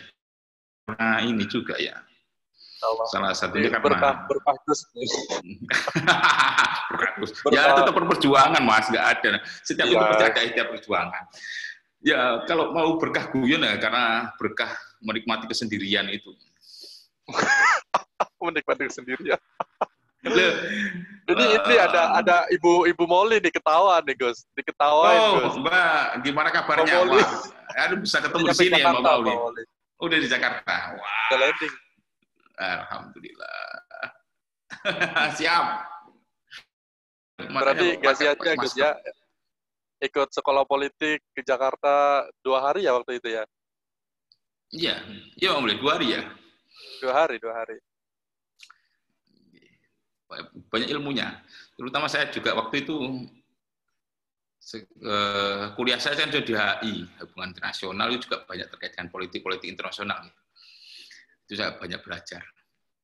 [0.92, 1.96] Nah ini juga ya.
[2.82, 3.06] Allah.
[3.08, 4.84] Salah satunya karena berkah, berkah terus.
[6.92, 7.32] berkah terus.
[7.56, 9.40] Ya tetap perjuangan mas, nggak ada.
[9.64, 9.96] Setiap ya.
[9.96, 11.24] itu pasti ada setiap perjuangan.
[12.02, 14.74] Ya kalau mau berkah guyon ya karena berkah
[15.06, 16.34] menikmati kesendirian itu.
[18.42, 19.38] menikmati kesendirian.
[20.22, 20.46] Jadi
[21.30, 25.56] uh, ini ada ada ibu ibu Molly nih ketawa nih Gus, diketawain oh, Gus.
[25.62, 27.06] Mbak, gimana kabarnya?
[27.10, 27.30] Wah,
[27.86, 29.34] aduh bisa ketemu di sini ya Mbak Molly.
[29.98, 30.98] Oh, udah di Jakarta.
[30.98, 31.26] Wah.
[31.34, 31.70] Wow.
[32.62, 33.62] Alhamdulillah.
[35.38, 35.66] Siap.
[37.42, 38.94] Berarti gak sia-sia Gus ya
[40.02, 43.44] ikut sekolah politik ke Jakarta dua hari ya waktu itu ya?
[44.72, 44.96] Iya,
[45.38, 46.22] iya Molly, dua hari ya?
[47.04, 47.78] Dua hari, dua hari
[50.72, 51.44] banyak ilmunya.
[51.76, 52.96] Terutama saya juga waktu itu
[54.80, 60.24] eh, kuliah saya kan di HI, hubungan internasional itu juga banyak terkait dengan politik-politik internasional.
[61.48, 62.44] Itu saya banyak belajar.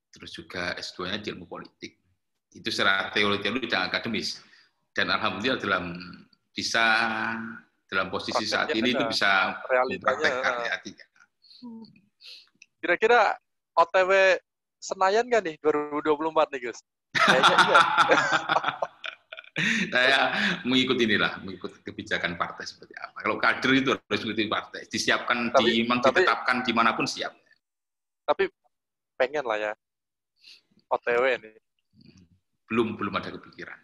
[0.08, 2.00] Terus juga S2-nya di ilmu politik.
[2.56, 4.40] Itu secara teori-teori dan akademis.
[4.96, 5.86] Dan alhamdulillah dalam
[6.58, 6.86] bisa
[7.86, 10.82] dalam posisi saat ini itu bisa realitanya.
[12.82, 13.38] Kira-kira
[13.78, 14.41] OTW
[14.82, 16.80] Senayan nggak nih 2024 nih Gus?
[17.13, 17.82] Kayaknya iya.
[19.93, 20.20] saya
[20.70, 23.17] mengikuti inilah, mengikuti kebijakan partai seperti apa.
[23.26, 27.10] Kalau kader itu harus mengikuti partai, disiapkan, tapi, di, memang tapi, ditetapkan di mana pun
[27.10, 27.34] siap.
[28.22, 28.54] Tapi
[29.17, 29.74] pengen lah ya,
[30.93, 31.52] OTW ini.
[32.70, 33.80] Belum, belum ada kepikiran.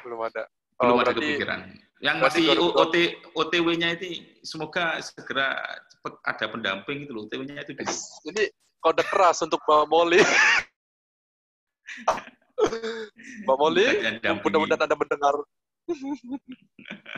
[0.00, 0.48] Belum ada.
[0.80, 1.60] Oh, belum ada kepikiran.
[2.02, 5.54] Yang masih OT, OTW-nya itu semoga segera
[5.86, 7.30] cepat ada pendamping itu loh.
[7.30, 7.94] OTW-nya itu dulu.
[8.34, 8.50] Ini
[8.82, 10.18] kode keras untuk Mbak Molly.
[13.46, 13.86] Mbak Molly,
[14.18, 15.34] mudah-mudahan Anda mendengar.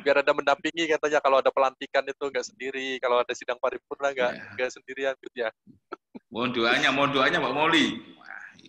[0.04, 4.32] Biar ada mendampingi katanya kalau ada pelantikan itu nggak sendiri, kalau ada sidang paripurna nggak
[4.36, 4.52] ya.
[4.52, 5.50] nggak sendirian gitu ya.
[6.28, 7.86] Mohon doanya, mohon doanya Mbak Molly.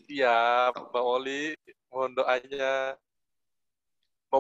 [0.07, 1.55] Iya, Mbak Molly,
[1.91, 2.95] mohon doanya.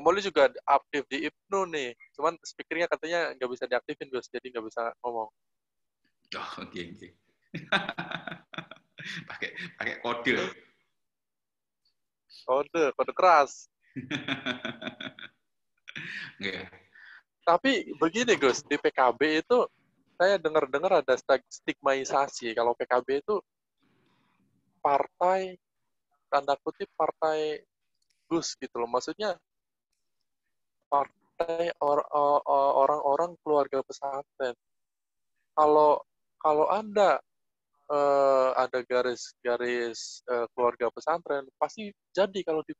[0.01, 4.65] Molly juga aktif di IPNU nih, cuman speakernya katanya nggak bisa diaktifin Gus, jadi nggak
[4.65, 5.29] bisa ngomong.
[6.35, 6.97] Oh, oke okay, oke.
[6.97, 7.11] Okay.
[9.29, 10.35] pakai pakai kode.
[12.45, 13.69] Kode, kode keras.
[16.43, 16.65] yeah.
[17.45, 19.69] Tapi begini Gus, di PKB itu
[20.17, 21.13] saya dengar-dengar ada
[21.45, 23.37] stigmaisasi kalau PKB itu
[24.81, 25.59] partai
[26.31, 27.61] tanda kutip partai
[28.25, 28.89] Gus gitu loh.
[28.89, 29.37] Maksudnya
[30.89, 34.55] partai orang-orang keluarga pesantren.
[35.55, 36.03] Kalau
[36.39, 37.17] kalau Anda
[37.89, 42.75] uh, ada garis-garis uh, keluarga pesantren, pasti jadi kalau di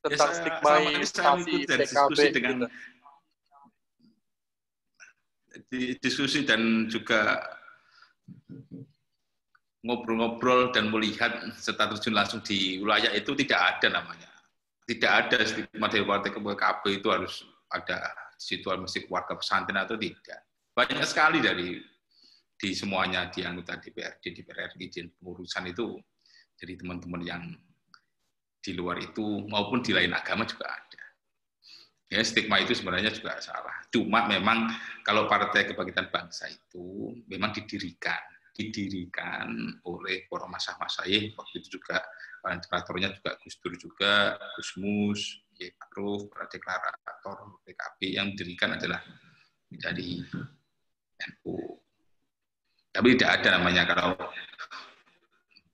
[0.00, 1.48] tentang ya, stigma PKB
[2.32, 2.58] dengan
[5.68, 6.00] gitu.
[6.00, 7.36] diskusi dan juga
[9.84, 14.29] ngobrol-ngobrol dan melihat serta terjun langsung di wilayah itu tidak ada namanya.
[14.90, 19.94] Tidak ada stigma dari partai PKB itu harus ada di situ mesti keluarga pesantren atau
[19.94, 21.76] tidak banyak sekali dari
[22.60, 25.96] di semuanya di anggota DPRD, DPR RI, pengurusan itu
[26.60, 27.42] jadi teman-teman yang
[28.60, 31.04] di luar itu maupun di lain agama juga ada.
[32.12, 33.80] Ya, stigma itu sebenarnya juga salah.
[33.88, 34.68] Cuma memang
[35.06, 38.20] kalau Partai Kebangkitan Bangsa itu memang didirikan,
[38.52, 42.02] didirikan oleh para masah masayih waktu itu juga
[42.40, 44.14] deklaratornya juga Gus Dur juga,
[44.56, 45.20] Gus Mus,
[45.60, 49.04] Ma'ruf, para deklarator PKB yang didirikan adalah
[49.68, 50.24] dari
[51.20, 51.56] NU.
[52.90, 54.16] Tapi tidak ada namanya kalau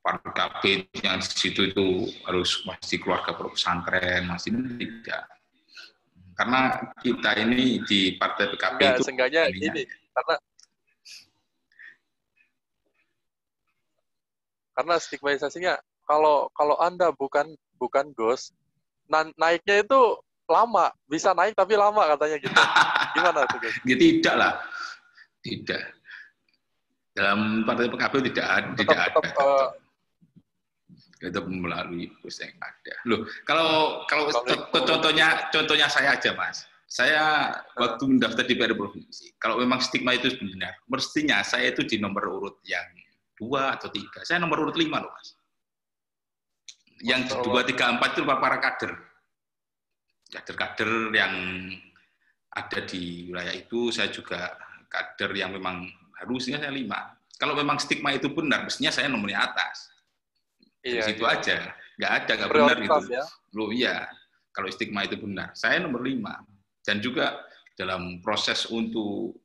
[0.03, 0.63] keluarga KB
[1.03, 1.87] yang di situ itu
[2.27, 5.25] harus masih keluarga pesantren, masih tidak.
[6.37, 10.37] Karena kita ini di Partai PKB Enggak, itu sengganya ini karena
[14.77, 15.73] karena stigmatisasinya
[16.07, 18.55] kalau kalau Anda bukan bukan Gus,
[19.11, 20.01] naiknya itu
[20.47, 22.55] lama, bisa naik tapi lama katanya gitu.
[23.19, 23.59] Gimana tuh?
[23.85, 24.53] Ya, tidak lah.
[25.43, 25.83] Tidak.
[27.17, 28.69] Dalam partai PKB tidak ada.
[28.77, 29.41] Tetap, tidak tetap, ada.
[29.41, 29.67] Uh,
[31.25, 32.95] itu melalui bus yang ada.
[33.09, 34.29] Loh, kalau kalau
[34.73, 36.69] contohnya contohnya saya aja, Mas.
[36.87, 41.99] Saya waktu mendaftar di PR provinsi, kalau memang stigma itu benar, mestinya saya itu di
[41.99, 42.87] nomor urut yang
[43.35, 44.23] dua atau tiga.
[44.23, 45.35] Saya nomor urut lima loh, Mas.
[47.05, 48.93] Yang dua, tiga, empat itu para kader.
[50.33, 51.35] Kader-kader yang
[52.57, 54.57] ada di wilayah itu, saya juga
[54.89, 55.85] kader yang memang
[56.17, 57.13] harusnya saya lima.
[57.37, 59.93] Kalau memang stigma itu benar, mestinya saya nomornya atas.
[60.81, 61.35] Iya, Di situ iya.
[61.37, 61.57] aja,
[62.01, 63.01] nggak ada nggak benar gitu.
[63.13, 63.25] Ya?
[63.53, 63.97] Loh iya,
[64.57, 66.41] kalau stigma itu benar, saya nomor lima.
[66.81, 67.45] Dan juga
[67.77, 69.37] dalam proses untuk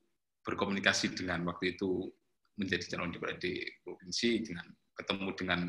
[0.47, 2.07] berkomunikasi dengan waktu itu
[2.55, 5.61] menjadi calon di provinsi dengan ketemu dengan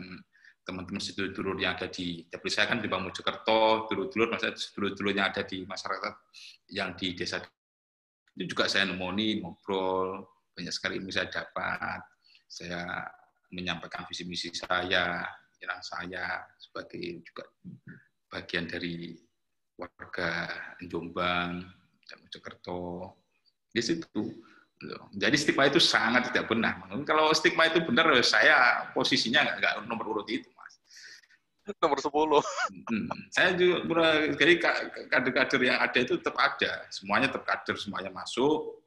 [0.62, 5.28] teman-teman sedulur-dulur yang ada di tapi saya kan di Bang Mojokerto, dulur-dulur maksudnya sedulur-dulur yang
[5.30, 6.14] ada di masyarakat
[6.70, 7.42] yang di desa
[8.32, 10.24] itu juga saya nemoni ngobrol
[10.56, 12.00] banyak sekali ilmu saya dapat.
[12.48, 13.04] Saya
[13.52, 15.24] menyampaikan visi misi saya,
[15.56, 17.44] pikiran saya sebagai juga
[18.28, 19.16] bagian dari
[19.76, 20.48] warga
[20.84, 21.64] Jombang
[22.08, 23.16] dan Mojokerto.
[23.72, 24.20] Di situ.
[25.14, 26.82] Jadi stigma itu sangat tidak benar.
[27.06, 30.50] Kalau stigma itu benar, saya posisinya nggak, nomor urut itu.
[31.62, 32.10] Nomor 10.
[32.10, 33.06] Hmm.
[33.30, 33.86] Saya juga,
[34.34, 34.54] jadi
[35.06, 36.90] kader-kader yang ada itu tetap ada.
[36.90, 38.82] Semuanya tetap kader, semuanya masuk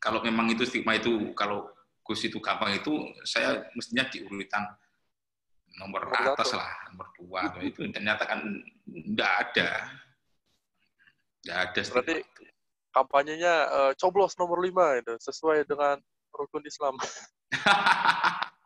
[0.00, 1.68] kalau memang itu stigma itu kalau
[2.00, 2.90] Gus itu gampang itu
[3.22, 4.64] saya mestinya diurutan
[5.78, 8.40] nomor, nomor atas lah nomor dua itu ternyata kan
[8.88, 9.68] tidak ada
[11.44, 12.42] tidak ada berarti itu.
[12.90, 16.00] kampanyenya uh, coblos nomor lima itu sesuai dengan
[16.34, 16.96] rukun Islam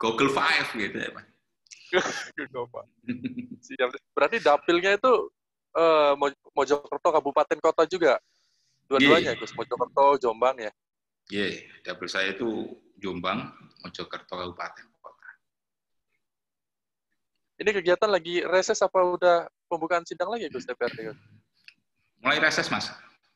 [0.00, 1.24] Google Five gitu ya Pak.
[4.16, 5.12] Berarti dapilnya itu
[5.76, 6.16] uh,
[6.56, 8.16] Mojokerto kabupaten kota juga.
[8.88, 9.40] Dua-duanya, yeah.
[9.40, 9.54] Gus.
[9.56, 10.72] Mojokerto, Jombang ya.
[11.32, 11.52] Iya, yeah,
[11.86, 13.48] dapil saya itu Jombang,
[13.80, 15.28] Mojokerto Kabupaten Kota.
[17.62, 19.36] Ini kegiatan lagi reses apa udah
[19.70, 21.14] pembukaan sidang lagi Gus DPRD?
[22.20, 22.90] Mulai reses Mas.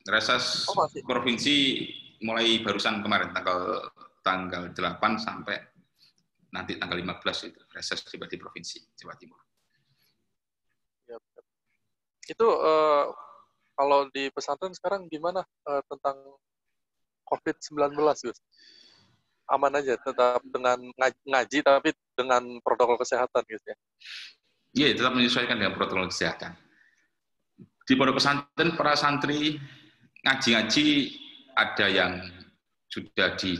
[0.07, 1.89] Reses oh, provinsi
[2.23, 3.91] mulai barusan kemarin tanggal
[4.27, 5.55] tanggal 8 sampai
[6.51, 9.39] nanti tanggal 15 itu reses tiba di provinsi Jawa Timur.
[11.07, 11.17] Ya,
[12.27, 13.15] itu uh,
[13.79, 16.19] kalau di pesantren sekarang gimana uh, tentang
[17.31, 18.39] COVID-19, Gus?
[19.47, 20.79] Aman aja, tetap dengan
[21.23, 23.77] ngaji, tapi dengan protokol kesehatan, Gus ya?
[24.75, 26.59] Iya, tetap menyesuaikan dengan protokol kesehatan.
[27.87, 29.63] Di pondok pesantren, para santri
[30.27, 30.87] ngaji-ngaji
[31.55, 32.13] ada yang
[32.91, 33.55] sudah di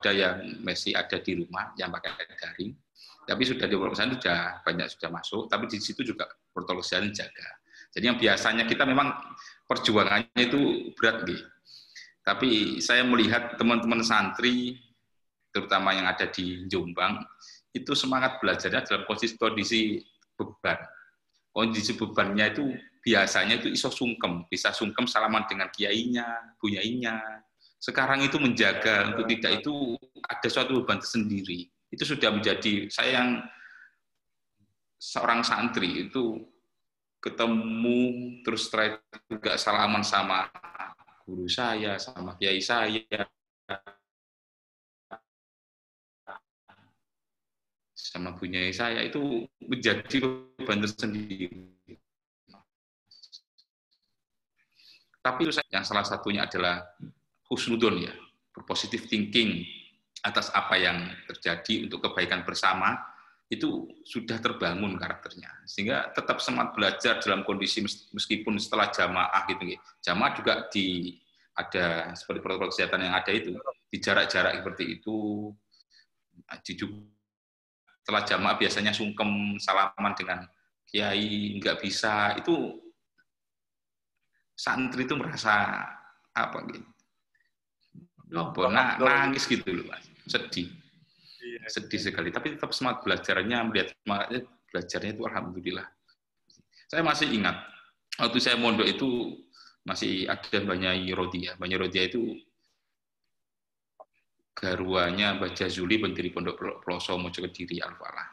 [0.00, 2.72] ada yang masih ada di rumah yang pakai daring,
[3.28, 7.48] tapi sudah di pesantren sudah banyak sudah masuk, tapi di situ juga protokol kesehatan jaga.
[7.92, 9.12] Jadi yang biasanya kita memang
[9.68, 11.44] perjuangannya itu berat gitu
[12.20, 14.76] tapi saya melihat teman-teman santri,
[15.50, 17.24] terutama yang ada di Jombang,
[17.72, 19.80] itu semangat belajarnya dalam kondisi, kondisi
[20.36, 20.78] beban.
[21.50, 22.64] Kondisi bebannya itu
[23.02, 27.18] biasanya itu iso sungkem, bisa sungkem salaman dengan kiainya, bunyainya.
[27.80, 31.64] Sekarang itu menjaga untuk tidak itu ada suatu beban tersendiri.
[31.88, 33.40] Itu sudah menjadi saya yang
[35.00, 36.44] seorang santri itu
[37.24, 38.00] ketemu
[38.44, 40.52] terus setelah juga salaman sama
[41.24, 43.24] guru saya, sama kiai saya,
[47.96, 51.48] sama punya saya itu menjadi beban tersendiri.
[55.20, 56.84] Tapi yang salah satunya adalah
[57.50, 58.14] husnudon ya,
[58.54, 59.66] berpositif thinking
[60.22, 62.96] atas apa yang terjadi untuk kebaikan bersama
[63.50, 65.50] itu sudah terbangun karakternya.
[65.66, 67.82] Sehingga tetap semangat belajar dalam kondisi
[68.14, 69.74] meskipun setelah jamaah gitu
[70.06, 71.18] jamaah juga di
[71.58, 73.58] ada seperti protokol kesehatan yang ada itu
[73.90, 75.50] di jarak-jarak seperti itu
[76.62, 76.72] di
[78.00, 80.46] setelah jamaah biasanya sungkem salaman dengan
[80.88, 82.80] kiai nggak bisa itu
[84.56, 85.84] santri itu merasa
[86.32, 86.86] apa gitu
[88.34, 90.70] oh, nangis gitu loh mas sedih
[91.40, 91.66] Iya.
[91.72, 92.28] sedih sekali.
[92.28, 95.86] Tapi tetap semangat belajarnya, melihat semangatnya belajarnya itu alhamdulillah.
[96.90, 97.56] Saya masih ingat
[98.20, 99.40] waktu saya mondok itu
[99.88, 101.56] masih ada banyak Rodia.
[101.56, 102.36] Banyak Rodia itu
[104.52, 108.28] garuanya Baca Zuli pendiri Pondok Ploso Mojo Kediri Al-Falah.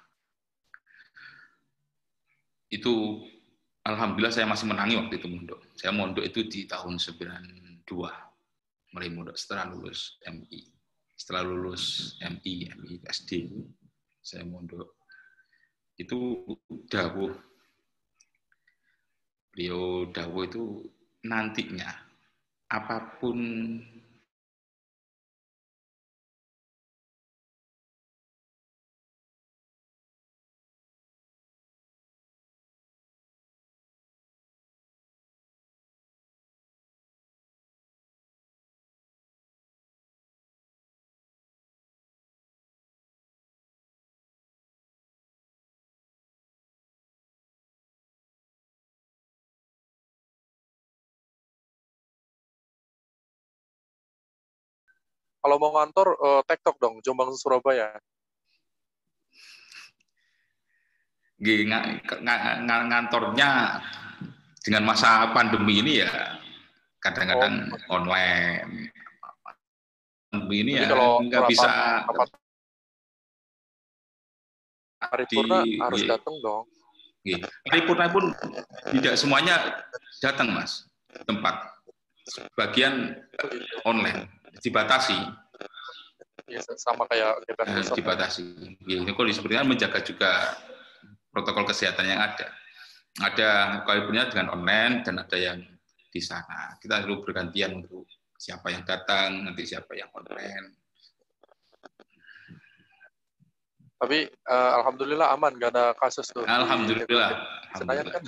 [2.67, 3.23] Itu
[3.87, 5.63] alhamdulillah saya masih menangi waktu itu mondok.
[5.79, 8.26] Saya mondok itu di tahun 92
[8.97, 10.77] mulai mondok setelah lulus MI
[11.17, 13.49] setelah lulus MI, MI SD,
[14.21, 15.01] saya mondok.
[15.97, 16.45] Itu
[16.85, 17.33] dawuh,
[19.49, 20.63] beliau dawuh itu
[21.25, 21.89] nantinya
[22.69, 23.37] apa pun
[55.47, 57.95] Kalau mau ngantor, uh, tektok dong, Jombang Surabaya.
[61.39, 62.03] G, ng
[62.67, 63.79] ng ngantornya
[64.59, 66.35] dengan masa pandemi ini ya
[66.99, 67.95] kadang-kadang oh.
[67.95, 68.91] online.
[70.27, 71.71] Pandemi ini Jadi ya nggak bisa.
[74.99, 76.67] Paripurna di, harus di, datang dong.
[77.71, 78.35] Paripurna pun
[78.99, 79.79] tidak semuanya
[80.19, 80.91] datang mas
[81.23, 81.71] tempat.
[82.27, 83.15] Sebagian
[83.87, 85.17] online dibatasi.
[86.47, 88.45] Ya, sama kayak nah, dibatasi.
[88.87, 90.55] Ya, ini kondisi seperti menjaga juga
[91.31, 92.47] protokol kesehatan yang ada.
[93.19, 93.49] Ada
[93.83, 95.59] kalau punya dengan online dan ada yang
[96.07, 96.79] di sana.
[96.79, 98.07] Kita perlu bergantian untuk
[98.39, 100.77] siapa yang datang, nanti siapa yang online.
[103.97, 106.45] Tapi uh, alhamdulillah aman, gak ada kasus tuh.
[106.45, 107.33] Alhamdulillah.
[107.73, 108.23] Di Senayan kan.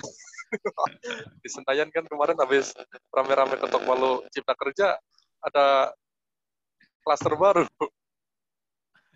[1.46, 2.74] di Senayan kan kemarin habis
[3.14, 4.98] rame-rame ketok palu cipta kerja
[5.46, 5.94] ada
[7.04, 7.64] klaster baru.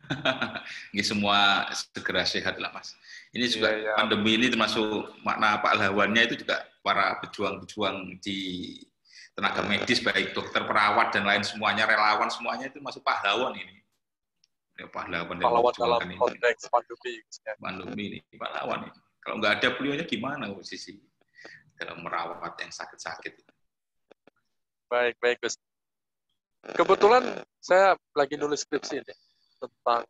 [0.92, 2.92] ini semua segera sehat lah mas.
[3.32, 3.96] Ini juga yeah, yeah.
[3.96, 8.76] pandemi ini termasuk makna pahlawannya itu juga para pejuang-pejuang di
[9.34, 13.82] tenaga medis baik dokter perawat dan lain semuanya relawan semuanya itu masuk pahlawan ini.
[14.74, 16.16] Ya, pahlawan, pahlawan dalam ini.
[16.18, 17.12] konteks pandemi.
[17.42, 17.54] Ya.
[17.58, 19.00] Pandemi ini pahlawan ini.
[19.24, 21.00] Kalau nggak ada beliaunya gimana posisi
[21.74, 23.34] dalam merawat yang sakit-sakit.
[24.86, 25.58] Baik, baik Gus.
[26.72, 29.14] Kebetulan saya lagi nulis skripsi ini
[29.60, 30.08] tentang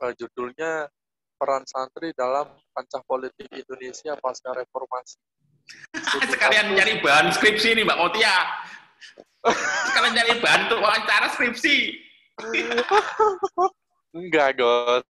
[0.00, 0.88] uh, judulnya
[1.36, 5.20] peran santri dalam kancah politik Indonesia pasca reformasi.
[6.32, 8.36] Sekalian nyari bahan skripsi ini Mbak Motia.
[9.90, 11.76] Sekalian nyari bahan untuk wawancara skripsi.
[14.18, 15.08] Enggak, Gos.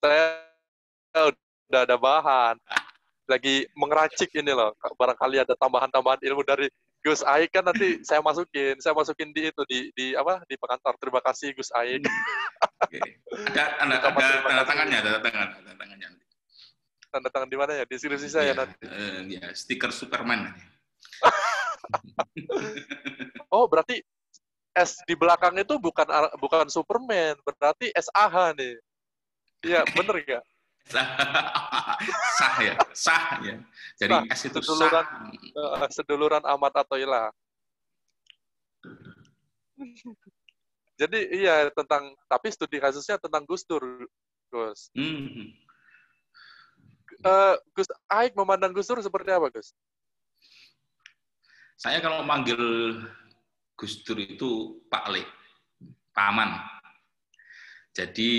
[0.00, 0.44] Saya
[1.68, 2.54] udah ada bahan.
[3.26, 4.74] Lagi mengeracik ini loh.
[4.94, 6.68] Barangkali ada tambahan-tambahan ilmu dari
[7.00, 10.92] Gus Aik kan nanti saya masukin, saya masukin di itu di di apa di pengantar.
[11.00, 12.04] Terima kasih Gus Aik.
[13.56, 16.08] Ada, ada, ada tanda tangannya, ada tangan, ada tangannya.
[17.08, 17.84] Tanda tangan di mana ya?
[17.88, 18.84] Di skripsi saya ya, nanti.
[18.84, 20.52] Uh, ya, stiker Superman.
[23.54, 24.04] oh, berarti
[24.76, 26.04] S di belakang itu bukan
[26.36, 28.76] bukan Superman, berarti SAH nih.
[29.60, 30.42] Iya, bener gak?
[32.38, 33.56] sah ya, sah ya.
[34.00, 35.88] Jadi nah, S itu seduluran, sah.
[35.92, 37.30] Seduluran amat atau ilah.
[41.00, 44.04] Jadi iya tentang tapi studi kasusnya tentang Gus Dur,
[44.52, 44.92] Gus.
[44.92, 45.56] Hmm.
[47.20, 49.72] Uh, Gus Aik memandang Gus Dur seperti apa, Gus?
[51.80, 52.60] Saya kalau manggil
[53.80, 55.24] Gus Dur itu Pak Le,
[56.12, 56.79] paman.
[57.90, 58.30] Jadi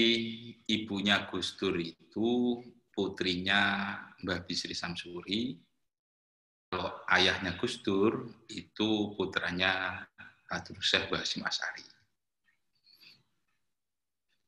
[0.63, 2.59] ibunya Gus Dur itu
[2.95, 5.59] putrinya Mbah Bisri Samsuri.
[6.71, 10.03] Kalau ayahnya Gus Dur itu putranya
[10.47, 11.83] Abdul Syekh Basim Asari.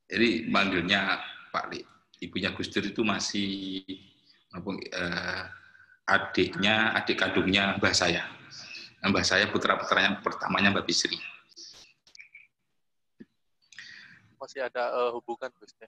[0.07, 1.19] Jadi manggilnya
[1.51, 1.83] Pak Li.
[2.23, 3.83] Ibunya Gus Dur itu masih
[4.55, 5.43] eh,
[6.07, 8.23] adiknya, adik kandungnya mbah saya.
[9.03, 11.19] Mbah saya putra-putranya pertamanya Mbak Bisri.
[14.43, 15.87] Masih ada uh, hubungan Gus ya?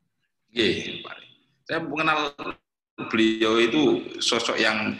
[0.55, 1.15] Iya, Pak.
[1.67, 2.31] Saya mengenal
[3.11, 4.95] beliau itu sosok yang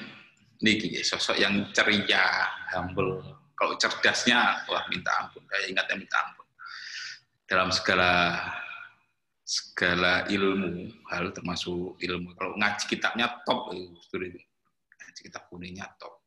[0.59, 3.23] nih, sosok yang ceria, humble.
[3.55, 5.39] Kalau cerdasnya, wah minta ampun.
[5.47, 6.43] Saya ingatnya minta ampun.
[7.47, 8.11] Dalam segala
[9.47, 12.35] segala ilmu, hal termasuk ilmu.
[12.35, 14.19] Kalau ngaji kitabnya top, itu
[14.99, 16.19] ngaji kitab kuningnya top.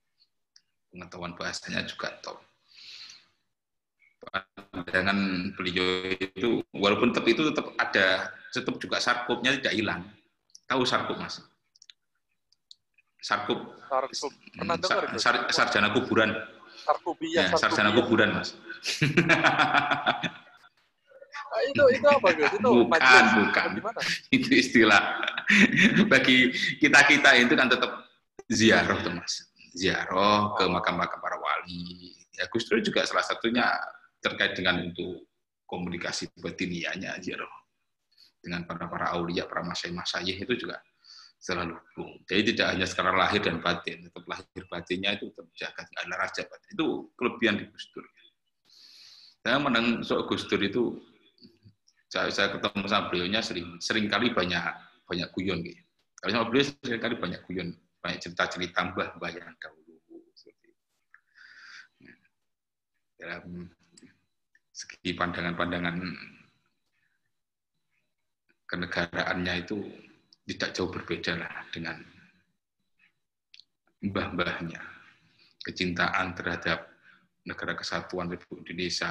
[0.88, 2.40] Pengetahuan bahasanya juga top.
[4.72, 5.18] Pandangan
[5.54, 10.00] beliau itu, walaupun tetap itu tetap ada, tetap juga sarkupnya tidak hilang.
[10.68, 11.40] Tahu sarkup, Mas?
[13.22, 13.78] Sarkup.
[13.88, 14.32] Sarkup.
[14.54, 16.34] Pernah dengar sar, sarjana kuburan.
[16.78, 18.54] Sarkubia, ya, sarjana kuburan, Mas.
[21.48, 22.52] Ah, itu itu apa guys?
[22.52, 23.32] Itu bukan, majelis.
[23.40, 23.68] bukan.
[24.36, 25.02] Itu istilah.
[26.12, 28.04] Bagi kita kita itu kan tetap
[28.52, 29.48] ziarah tuh mas.
[29.72, 32.12] Ziarah ke makam-makam para wali.
[32.36, 33.64] Ya Gus Dur juga salah satunya
[34.18, 35.26] terkait dengan untuk
[35.68, 37.50] komunikasi batinianya ziarah
[38.38, 40.80] dengan para para aulia, para masai masayih itu juga
[41.38, 42.10] selalu boom.
[42.26, 46.68] Jadi tidak hanya sekarang lahir dan batin, tetap lahir batinnya itu terjaga, ada raja batin.
[46.74, 48.06] Itu kelebihan di Gus Dur.
[49.38, 50.98] Saya menang soal Gus itu
[52.08, 54.60] saya, saya ketemu sama beliaunya sering sering kali banyak
[55.06, 55.82] banyak guyon gitu.
[56.18, 57.68] Kalau sama beliau sering kali banyak guyon,
[58.02, 59.94] banyak cerita-cerita mbah mbah dahulu
[60.34, 60.74] seperti
[63.20, 63.70] dalam
[64.78, 65.98] segi pandangan-pandangan
[68.70, 69.82] kenegaraannya itu
[70.46, 71.98] tidak jauh berbeda lah dengan
[74.06, 74.78] mbah-mbahnya.
[75.66, 76.86] Kecintaan terhadap
[77.42, 79.10] negara kesatuan Republik Indonesia,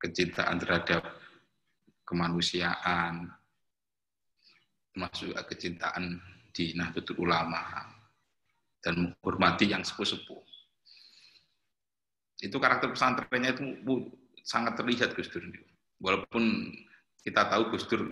[0.00, 1.04] kecintaan terhadap
[2.08, 3.28] kemanusiaan,
[4.90, 6.16] termasuk kecintaan
[6.50, 7.92] di Nahdlatul Ulama,
[8.80, 10.42] dan menghormati yang sepuh-sepuh.
[12.40, 13.64] Itu karakter pesantrennya itu
[14.44, 15.44] sangat terlihat Gus Dur.
[16.00, 16.72] Walaupun
[17.20, 18.04] kita tahu Gus Dur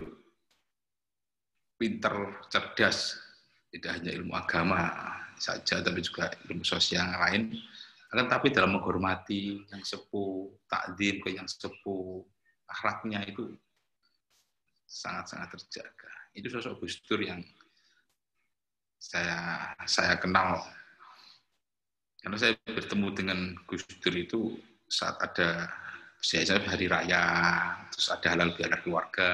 [1.79, 3.17] pinter, cerdas,
[3.71, 4.91] tidak hanya ilmu agama
[5.39, 7.43] saja, tapi juga ilmu sosial yang lain.
[8.09, 12.25] Akan tapi dalam menghormati yang sepuh, takdim ke yang sepuh,
[12.65, 13.53] akhlaknya itu
[14.89, 16.11] sangat-sangat terjaga.
[16.33, 17.45] Itu sosok Gus Dur yang
[18.99, 20.59] saya saya kenal
[22.19, 24.59] karena saya bertemu dengan Gus Dur itu
[24.91, 25.71] saat ada
[26.19, 27.23] saya hari raya,
[27.89, 29.31] terus ada halal bihalal keluarga,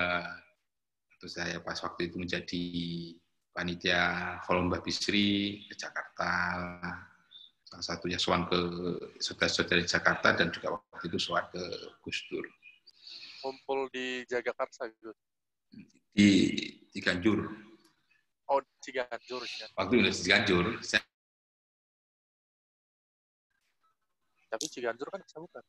[1.17, 2.63] terus saya pas waktu itu menjadi
[3.51, 6.31] panitia Mbak Bisri ke Jakarta,
[7.65, 8.59] salah satunya soan ke
[9.17, 11.63] saudara-saudara Jakarta dan juga waktu itu soan ke
[12.05, 12.45] Gus Dur.
[13.41, 15.17] Kumpul di Jagakarsa, Gus?
[16.15, 16.29] di
[16.95, 17.43] Ciganjur.
[18.47, 19.43] Oh, Ciganjur.
[19.43, 19.67] Ya.
[19.75, 21.03] Waktu di Ciganjur, saya...
[24.47, 25.63] tapi Ciganjur kan bisa bukan.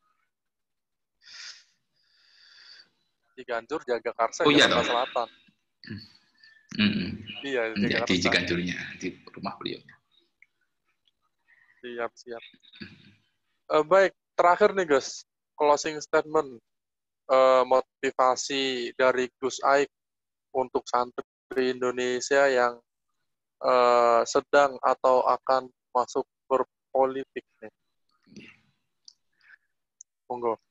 [3.37, 5.29] Ciganjur, Jagakarsa, oh, iya, Jakarta Selatan.
[6.73, 7.09] Hmm.
[7.45, 9.77] Iya, ya, di Ciganjurnya, di rumah beliau.
[11.85, 12.43] Siap, siap.
[13.69, 15.21] Uh, baik, terakhir nih Gus.
[15.57, 16.61] closing statement
[17.33, 19.89] uh, motivasi dari Gus Aik
[20.53, 22.77] untuk santri Indonesia yang
[23.65, 25.65] uh, sedang atau akan
[25.97, 27.73] masuk berpolitik nih.
[30.29, 30.61] Monggo.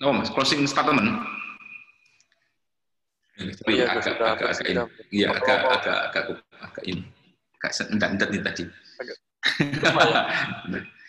[0.00, 1.20] Oh, mas, closing statement.
[3.40, 4.80] Oh, iya, agak, agak, agak, agak, ini.
[5.12, 6.24] Iya, agak, agak, agak,
[6.60, 7.02] agak ini.
[7.60, 8.64] Agak, enggak, enggak, enggak, tadi.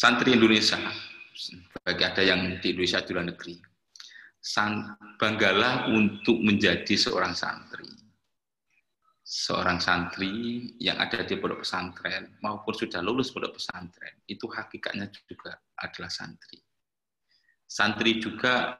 [0.00, 0.80] Santri Indonesia,
[1.84, 3.52] bagi ada yang di Indonesia di luar negeri,
[5.20, 7.99] banggalah untuk menjadi seorang santri.
[9.30, 15.54] Seorang santri yang ada di pondok pesantren maupun sudah lulus pondok pesantren, itu hakikatnya juga
[15.78, 16.58] adalah santri.
[17.62, 18.74] Santri juga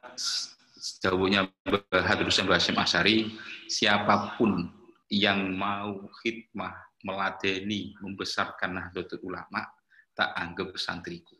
[0.75, 1.47] sejauhnya
[1.87, 3.31] Habib Hussein Basim Asyari,
[3.71, 4.67] siapa pun
[5.07, 9.63] yang mau khidmah, meladeni, membesarkan Nahdlatul Ulama,
[10.11, 11.39] tak anggap santriku.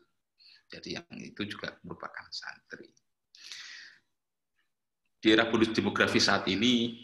[0.72, 2.88] Jadi yang itu juga merupakan santri.
[5.20, 6.96] Di era bonus demografi saat ini,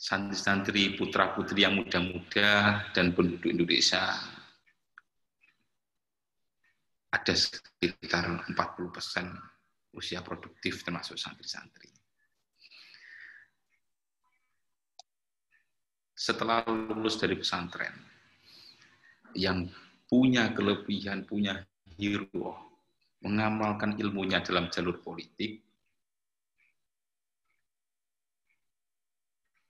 [0.00, 4.16] santri-santri putra-putri yang muda-muda dan penduduk Indonesia
[7.12, 8.56] ada sekitar 40
[8.88, 9.28] persen
[9.92, 12.00] usia produktif termasuk santri-santri.
[16.20, 17.96] setelah lulus dari pesantren
[19.32, 19.64] yang
[20.04, 21.64] punya kelebihan, punya
[21.96, 22.76] hero,
[23.24, 25.64] mengamalkan ilmunya dalam jalur politik,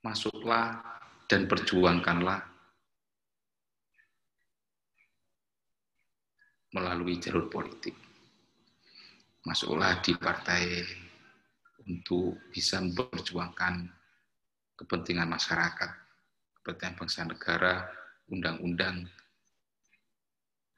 [0.01, 0.81] masuklah
[1.29, 2.41] dan perjuangkanlah
[6.73, 7.93] melalui jalur politik.
[9.41, 10.85] Masuklah di partai
[11.89, 13.89] untuk bisa memperjuangkan
[14.77, 15.91] kepentingan masyarakat
[16.61, 17.89] kepentingan bangsa negara,
[18.29, 19.09] undang-undang.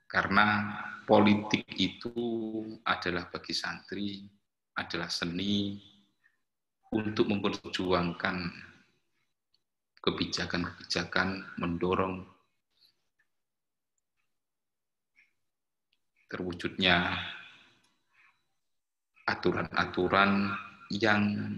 [0.07, 0.71] Karena
[1.03, 2.15] politik itu
[2.87, 4.23] adalah bagi santri,
[4.79, 5.75] adalah seni
[6.95, 8.37] untuk memperjuangkan
[10.03, 12.27] kebijakan-kebijakan, mendorong
[16.27, 17.15] terwujudnya
[19.23, 20.51] aturan-aturan
[20.91, 21.55] yang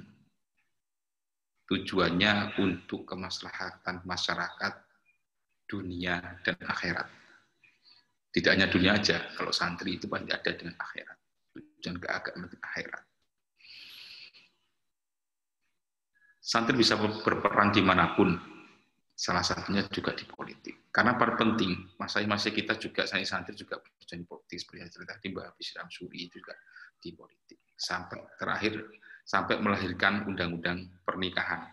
[1.66, 4.74] tujuannya untuk kemaslahatan masyarakat,
[5.66, 7.10] dunia, dan akhirat.
[8.30, 11.18] Tidak hanya dunia aja, kalau santri itu pasti ada dengan akhirat.
[11.56, 13.15] Tujuan ke agama akhirat.
[16.46, 18.38] Santri bisa berperan di mana pun,
[19.18, 20.94] salah satunya juga di politik.
[20.94, 25.46] Karena penting, masa-masa kita juga, saya santri juga berjalan politik, seperti yang cerita di Mbak
[25.58, 26.54] Abis Suri juga
[27.02, 27.66] di politik.
[27.74, 28.86] Sampai terakhir
[29.26, 31.66] sampai melahirkan undang-undang pernikahan.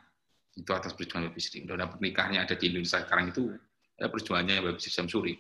[0.57, 1.69] Itu atas perjuangan Habib Sri.
[1.69, 3.53] Undang-undang pernikahannya ada di Indonesia sekarang itu
[4.01, 5.37] ya perjuangannya Habib Sri Samsuri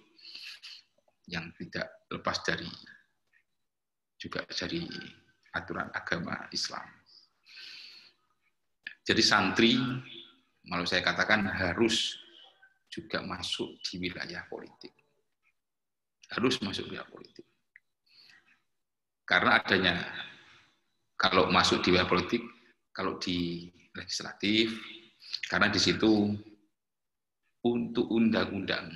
[1.32, 2.68] yang tidak lepas dari
[4.20, 4.84] juga dari
[5.56, 6.84] aturan agama Islam.
[9.02, 9.74] Jadi santri,
[10.66, 12.14] malu saya katakan harus
[12.86, 14.94] juga masuk di wilayah politik.
[16.30, 17.44] Harus masuk wilayah politik.
[19.26, 19.94] Karena adanya
[21.18, 22.42] kalau masuk di wilayah politik,
[22.94, 24.70] kalau di legislatif,
[25.50, 26.30] karena di situ
[27.66, 28.92] untuk undang-undang,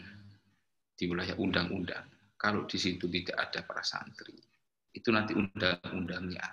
[0.94, 2.06] di wilayah undang-undang,
[2.38, 4.38] kalau di situ tidak ada para santri,
[4.94, 6.46] itu nanti undang-undangnya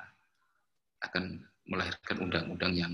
[1.04, 2.94] akan melahirkan undang-undang yang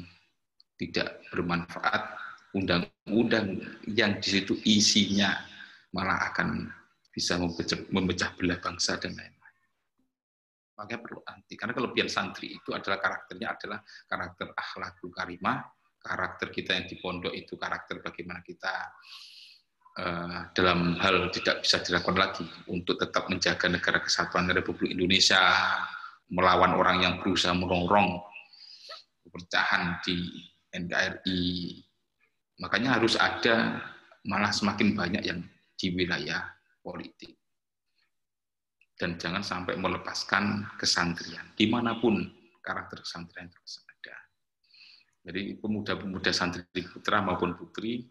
[0.79, 2.15] tidak bermanfaat,
[2.55, 3.59] undang-undang
[3.91, 5.35] yang di situ isinya
[5.91, 6.71] malah akan
[7.11, 7.35] bisa
[7.91, 9.39] memecah belah bangsa dan lain
[10.79, 11.59] makanya perlu anti.
[11.59, 15.59] Karena kelebihan santri itu adalah karakternya adalah karakter akhlakul karimah,
[15.99, 18.73] karakter kita yang di pondok itu karakter bagaimana kita
[19.99, 25.43] uh, dalam hal tidak bisa dilakukan lagi untuk tetap menjaga negara kesatuan Republik Indonesia,
[26.31, 28.23] melawan orang yang berusaha merongrong
[29.27, 31.43] perpecahan di NKRI.
[32.59, 33.79] Makanya harus ada
[34.27, 35.39] malah semakin banyak yang
[35.79, 36.43] di wilayah
[36.83, 37.39] politik
[38.99, 42.19] dan jangan sampai melepaskan kesantrian di mana pun
[42.59, 44.15] karakter kesantrian itu ada.
[45.31, 48.03] Jadi pemuda-pemuda santri putra maupun putri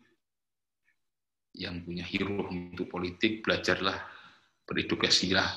[1.52, 4.00] yang punya hero untuk politik belajarlah
[4.64, 5.48] beredukasilah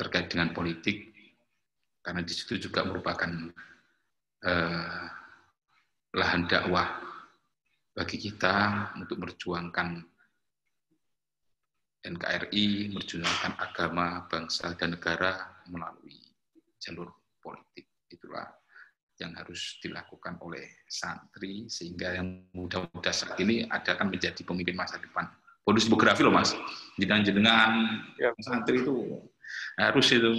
[0.00, 1.12] terkait dengan politik
[2.00, 3.28] karena di situ juga merupakan
[4.42, 5.06] eh,
[6.12, 6.88] lahan dakwah
[7.92, 10.12] bagi kita untuk memperjuangkan
[12.02, 16.18] NKRI merjuangkan agama, bangsa, dan negara melalui
[16.82, 17.06] jalur
[17.38, 17.86] politik.
[18.10, 18.44] Itulah
[19.22, 24.98] yang harus dilakukan oleh santri sehingga yang muda-muda saat ini ada akan menjadi pemimpin masa
[24.98, 25.30] depan.
[25.62, 26.58] Bonus biografi loh mas,
[26.98, 28.34] jenengan-jenengan ya.
[28.42, 29.22] santri itu
[29.78, 30.32] harus itu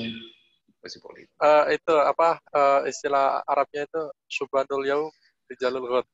[0.84, 1.32] masih politik.
[1.40, 5.08] Uh, itu apa uh, istilah Arabnya itu subhanul yaum
[5.48, 6.06] di jalur ghad.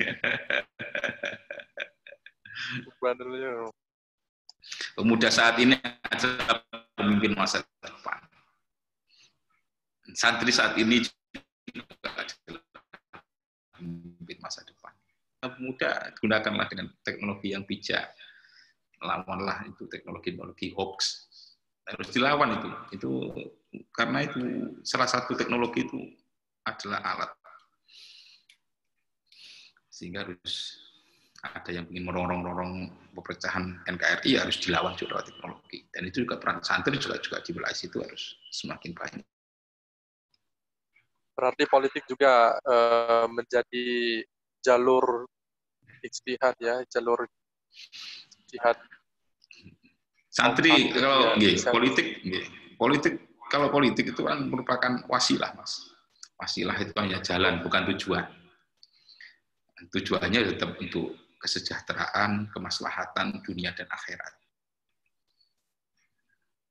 [2.88, 3.72] subhanul yaum.
[4.96, 5.76] Pemuda saat ini
[6.08, 6.64] adalah
[6.96, 8.18] pemimpin masa depan.
[10.16, 11.04] Santri saat ini
[11.70, 12.64] juga adalah
[13.76, 14.90] pemimpin masa depan.
[15.38, 18.10] Pemuda gunakanlah dengan teknologi yang bijak.
[18.98, 21.30] Lawanlah itu teknologi-teknologi hoax.
[21.86, 22.68] Harus dilawan itu.
[22.98, 23.10] Itu
[23.92, 24.40] karena itu
[24.84, 26.00] salah satu teknologi itu
[26.64, 27.30] adalah alat.
[29.92, 30.78] Sehingga harus
[31.42, 35.78] ada yang ingin merongrong-rongrong pepecahan NKRI harus dilawan juga lewat teknologi.
[35.90, 39.26] Dan itu juga peran santri juga juga di wilayah itu harus semakin banyak.
[41.38, 42.76] Berarti politik juga e,
[43.30, 43.86] menjadi
[44.58, 45.30] jalur
[46.02, 47.22] istihad ya, jalur
[48.50, 48.78] jihad.
[50.26, 52.06] Santri kalau ya, politik,
[52.74, 55.92] politik kalau politik itu kan merupakan wasilah, mas.
[56.38, 58.24] Wasilah itu hanya jalan, bukan tujuan.
[59.90, 64.38] Tujuannya tetap untuk kesejahteraan, kemaslahatan dunia dan akhirat.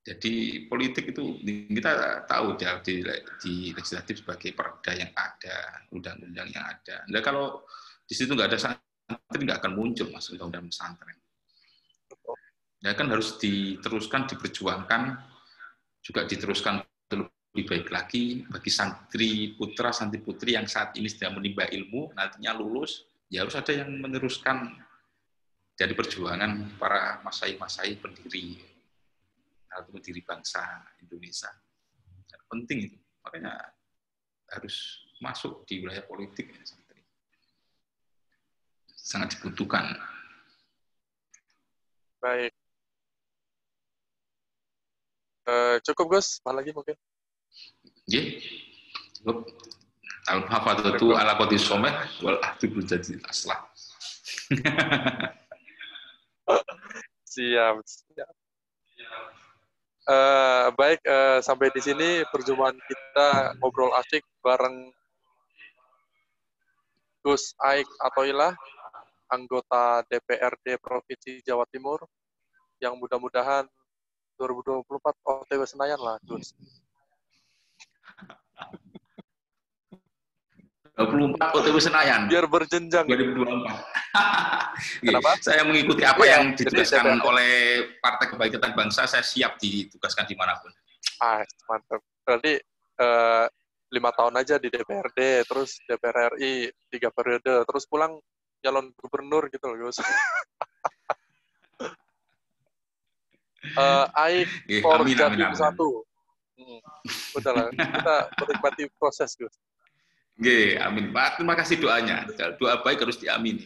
[0.07, 3.03] Jadi politik itu kita tahu ya, di,
[3.43, 7.03] di legislatif sebagai perda yang ada, undang-undang yang ada.
[7.11, 7.67] Nah kalau
[8.07, 11.19] di situ nggak ada santri nggak akan muncul mas undang-undang pesantren.
[12.79, 15.19] Ya kan harus diteruskan, diperjuangkan,
[16.01, 16.81] juga diteruskan
[17.57, 22.53] lebih baik lagi bagi santri putra, santri putri yang saat ini sedang menimba ilmu, nantinya
[22.53, 24.77] lulus, ya harus ada yang meneruskan
[25.73, 28.61] dari perjuangan para masai-masai pendiri
[29.73, 30.61] atau pendiri bangsa
[31.01, 31.49] Indonesia.
[32.45, 33.57] Penting itu, makanya
[34.53, 36.61] harus masuk di wilayah politik ya,
[38.93, 39.97] sangat dibutuhkan.
[42.21, 42.53] Baik.
[45.47, 46.91] Uh, cukup Gus, apa lagi mungkin?
[48.11, 48.43] Iya,
[49.15, 49.47] cukup.
[50.27, 53.55] Al-hafadatu ala qadis someh wal ahdu jadi aslah.
[57.31, 58.31] siap, siap.
[60.03, 64.91] Uh, baik, uh, sampai di sini perjumpaan kita ngobrol asik bareng
[67.23, 68.51] Gus Aik Atoilah,
[69.31, 72.03] anggota DPRD Provinsi Jawa Timur,
[72.83, 73.63] yang mudah-mudahan
[74.37, 74.85] 2024
[75.25, 76.53] OTW Senayan lah, Gus.
[80.97, 82.25] 24 OTW Senayan.
[82.25, 83.05] Biar berjenjang.
[83.05, 83.69] 2024.
[85.05, 85.37] Kenapa?
[85.41, 90.57] saya mengikuti apa ya, yang dijelaskan oleh Partai Kebangkitan Bangsa, saya siap ditugaskan di mana
[90.57, 90.73] pun.
[91.21, 92.01] Ah, mantap.
[92.25, 92.57] Berarti
[93.01, 93.45] uh,
[93.93, 98.17] lima tahun aja di DPRD, terus DPR RI tiga periode, terus pulang
[98.61, 100.01] calon gubernur gitu loh, Gus.
[103.75, 106.07] uh, Aik yeah, for Jatim satu.
[106.57, 106.79] Hmm.
[107.37, 109.53] Udah lah, kita menikmati proses, Gus.
[110.37, 111.13] Oke, amin.
[111.13, 112.25] Pak, terima kasih doanya.
[112.57, 113.65] Doa baik harus diamini.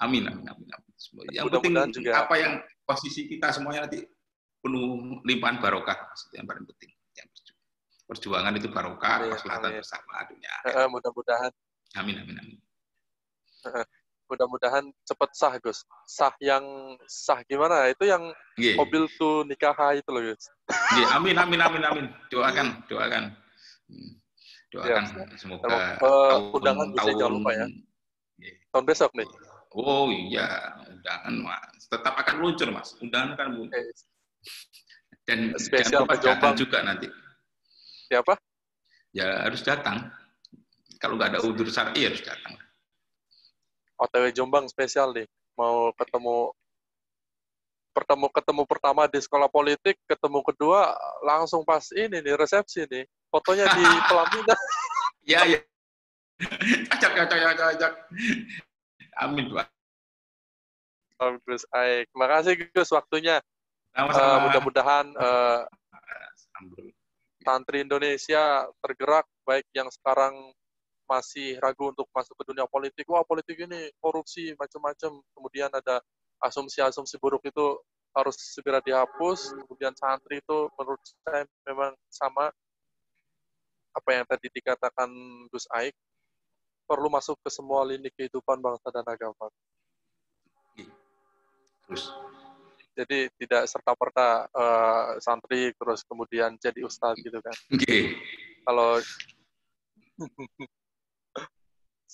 [0.00, 0.68] Amin, amin, amin.
[0.68, 0.92] amin.
[1.32, 2.24] Yang Mudah penting juga.
[2.24, 4.04] apa yang posisi kita semuanya nanti
[4.60, 5.96] penuh limpahan barokah,
[6.36, 6.92] yang paling penting.
[7.16, 7.28] Yang
[8.08, 10.54] perjuangan itu barokah, ya, keselamatan bersama dunia.
[10.88, 11.52] Mudah-mudahan.
[11.96, 12.58] Amin, amin, amin.
[14.26, 15.86] Mudah-mudahan cepat sah, Gus.
[16.06, 16.62] Sah yang
[17.06, 17.90] sah gimana?
[17.90, 18.74] Itu yang yeah.
[18.74, 20.50] mobil tuh nikah itu loh, Gus.
[20.98, 22.06] Yeah, amin, amin, amin, amin.
[22.30, 23.34] Doakan, doakan.
[23.86, 24.18] Hmm
[24.76, 25.66] doakan ya, semoga
[26.02, 27.66] uh, undangan bisa jangan lupa ya
[28.42, 28.56] yeah.
[28.74, 29.28] tahun besok nih
[29.72, 33.94] oh iya undangan mas tetap akan muncul mas undangan akan muncul okay.
[35.24, 37.08] dan spesial datang juga nanti
[38.10, 38.34] siapa
[39.16, 40.10] ya harus datang
[41.00, 42.58] kalau nggak ada udur syar'i harus datang
[43.96, 45.26] OTW Jombang spesial nih
[45.56, 46.52] mau ketemu
[47.96, 50.92] pertemu ketemu pertama di sekolah politik, ketemu kedua
[51.24, 53.08] langsung pas ini nih resepsi nih.
[53.32, 54.60] Fotonya di pelaminan.
[55.26, 55.60] Iya, iya.
[56.92, 57.92] Ajak, ajak, ajak, ajak.
[59.18, 59.66] Amin, Pak.
[61.16, 62.12] Bagus, Aik.
[62.12, 63.40] Terima kasih Gus waktunya.
[63.96, 65.64] Uh, mudah-mudahan uh,
[67.40, 70.52] santri Indonesia tergerak baik yang sekarang
[71.06, 73.06] masih ragu untuk masuk ke dunia politik.
[73.06, 75.22] Wah, politik ini korupsi macam-macam.
[75.32, 76.02] Kemudian ada
[76.42, 77.80] asumsi-asumsi buruk itu
[78.12, 79.54] harus segera dihapus.
[79.66, 82.50] Kemudian santri itu menurut saya memang sama
[83.96, 85.08] apa yang tadi dikatakan
[85.48, 85.96] Gus Aik
[86.84, 89.48] perlu masuk ke semua lini kehidupan bangsa dan agama.
[91.86, 92.04] Terus
[92.96, 97.56] jadi tidak serta merta uh, santri terus kemudian jadi ustadz gitu kan.
[97.72, 98.16] Okay.
[98.64, 99.00] Kalau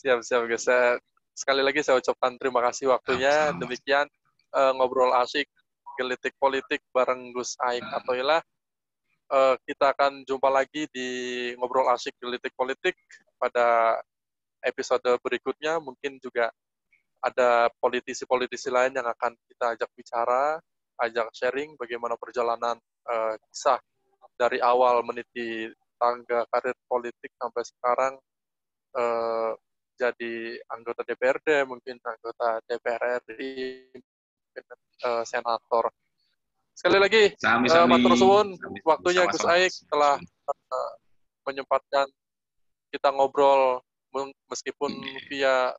[0.02, 0.66] siap siap guys.
[0.66, 0.98] Saya,
[1.30, 3.54] sekali lagi saya ucapkan terima kasih waktunya.
[3.54, 4.10] Demikian
[4.50, 5.46] uh, ngobrol asik
[5.94, 8.42] gelitik politik bareng Gus Aik Atoilah.
[9.30, 11.08] Uh, kita akan jumpa lagi di
[11.54, 12.98] ngobrol asik gelitik politik
[13.38, 14.02] pada
[14.66, 15.78] episode berikutnya.
[15.78, 16.50] Mungkin juga
[17.22, 20.58] ada politisi-politisi lain yang akan kita ajak bicara,
[20.98, 22.74] ajak sharing bagaimana perjalanan
[23.06, 23.78] uh, kisah
[24.34, 28.12] dari awal meniti tangga karir politik sampai sekarang
[28.98, 29.54] uh,
[29.96, 34.64] jadi anggota DPRD, mungkin anggota DPR RI, mungkin
[35.04, 35.84] uh, senator.
[36.72, 37.84] Sekali lagi, sami, sami.
[37.84, 38.48] Uh, Matur Suwun,
[38.82, 40.16] waktunya Gus Aik telah
[40.48, 40.92] uh,
[41.44, 42.08] menyempatkan
[42.92, 43.80] kita ngobrol
[44.48, 44.92] meskipun
[45.28, 45.72] via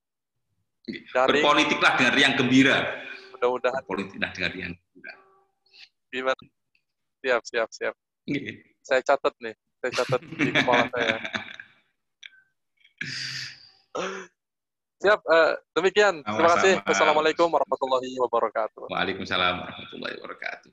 [1.14, 1.44] daring.
[1.44, 2.78] Berpolitiklah dengan riang gembira.
[3.38, 3.82] Mudah-mudahan.
[3.86, 5.14] Berpolitiklah dengan riang gembira.
[6.14, 6.44] Gimana?
[7.24, 7.96] Siap, siap, siap.
[8.84, 11.18] Saya catat nih, saya catat di kepala saya.
[15.04, 16.24] Siap, uh, demikian.
[16.24, 16.80] Terima kasih.
[16.88, 18.88] Wassalamualaikum warahmatullahi wabarakatuh.
[18.88, 20.70] Waalaikumsalam warahmatullahi wabarakatuh.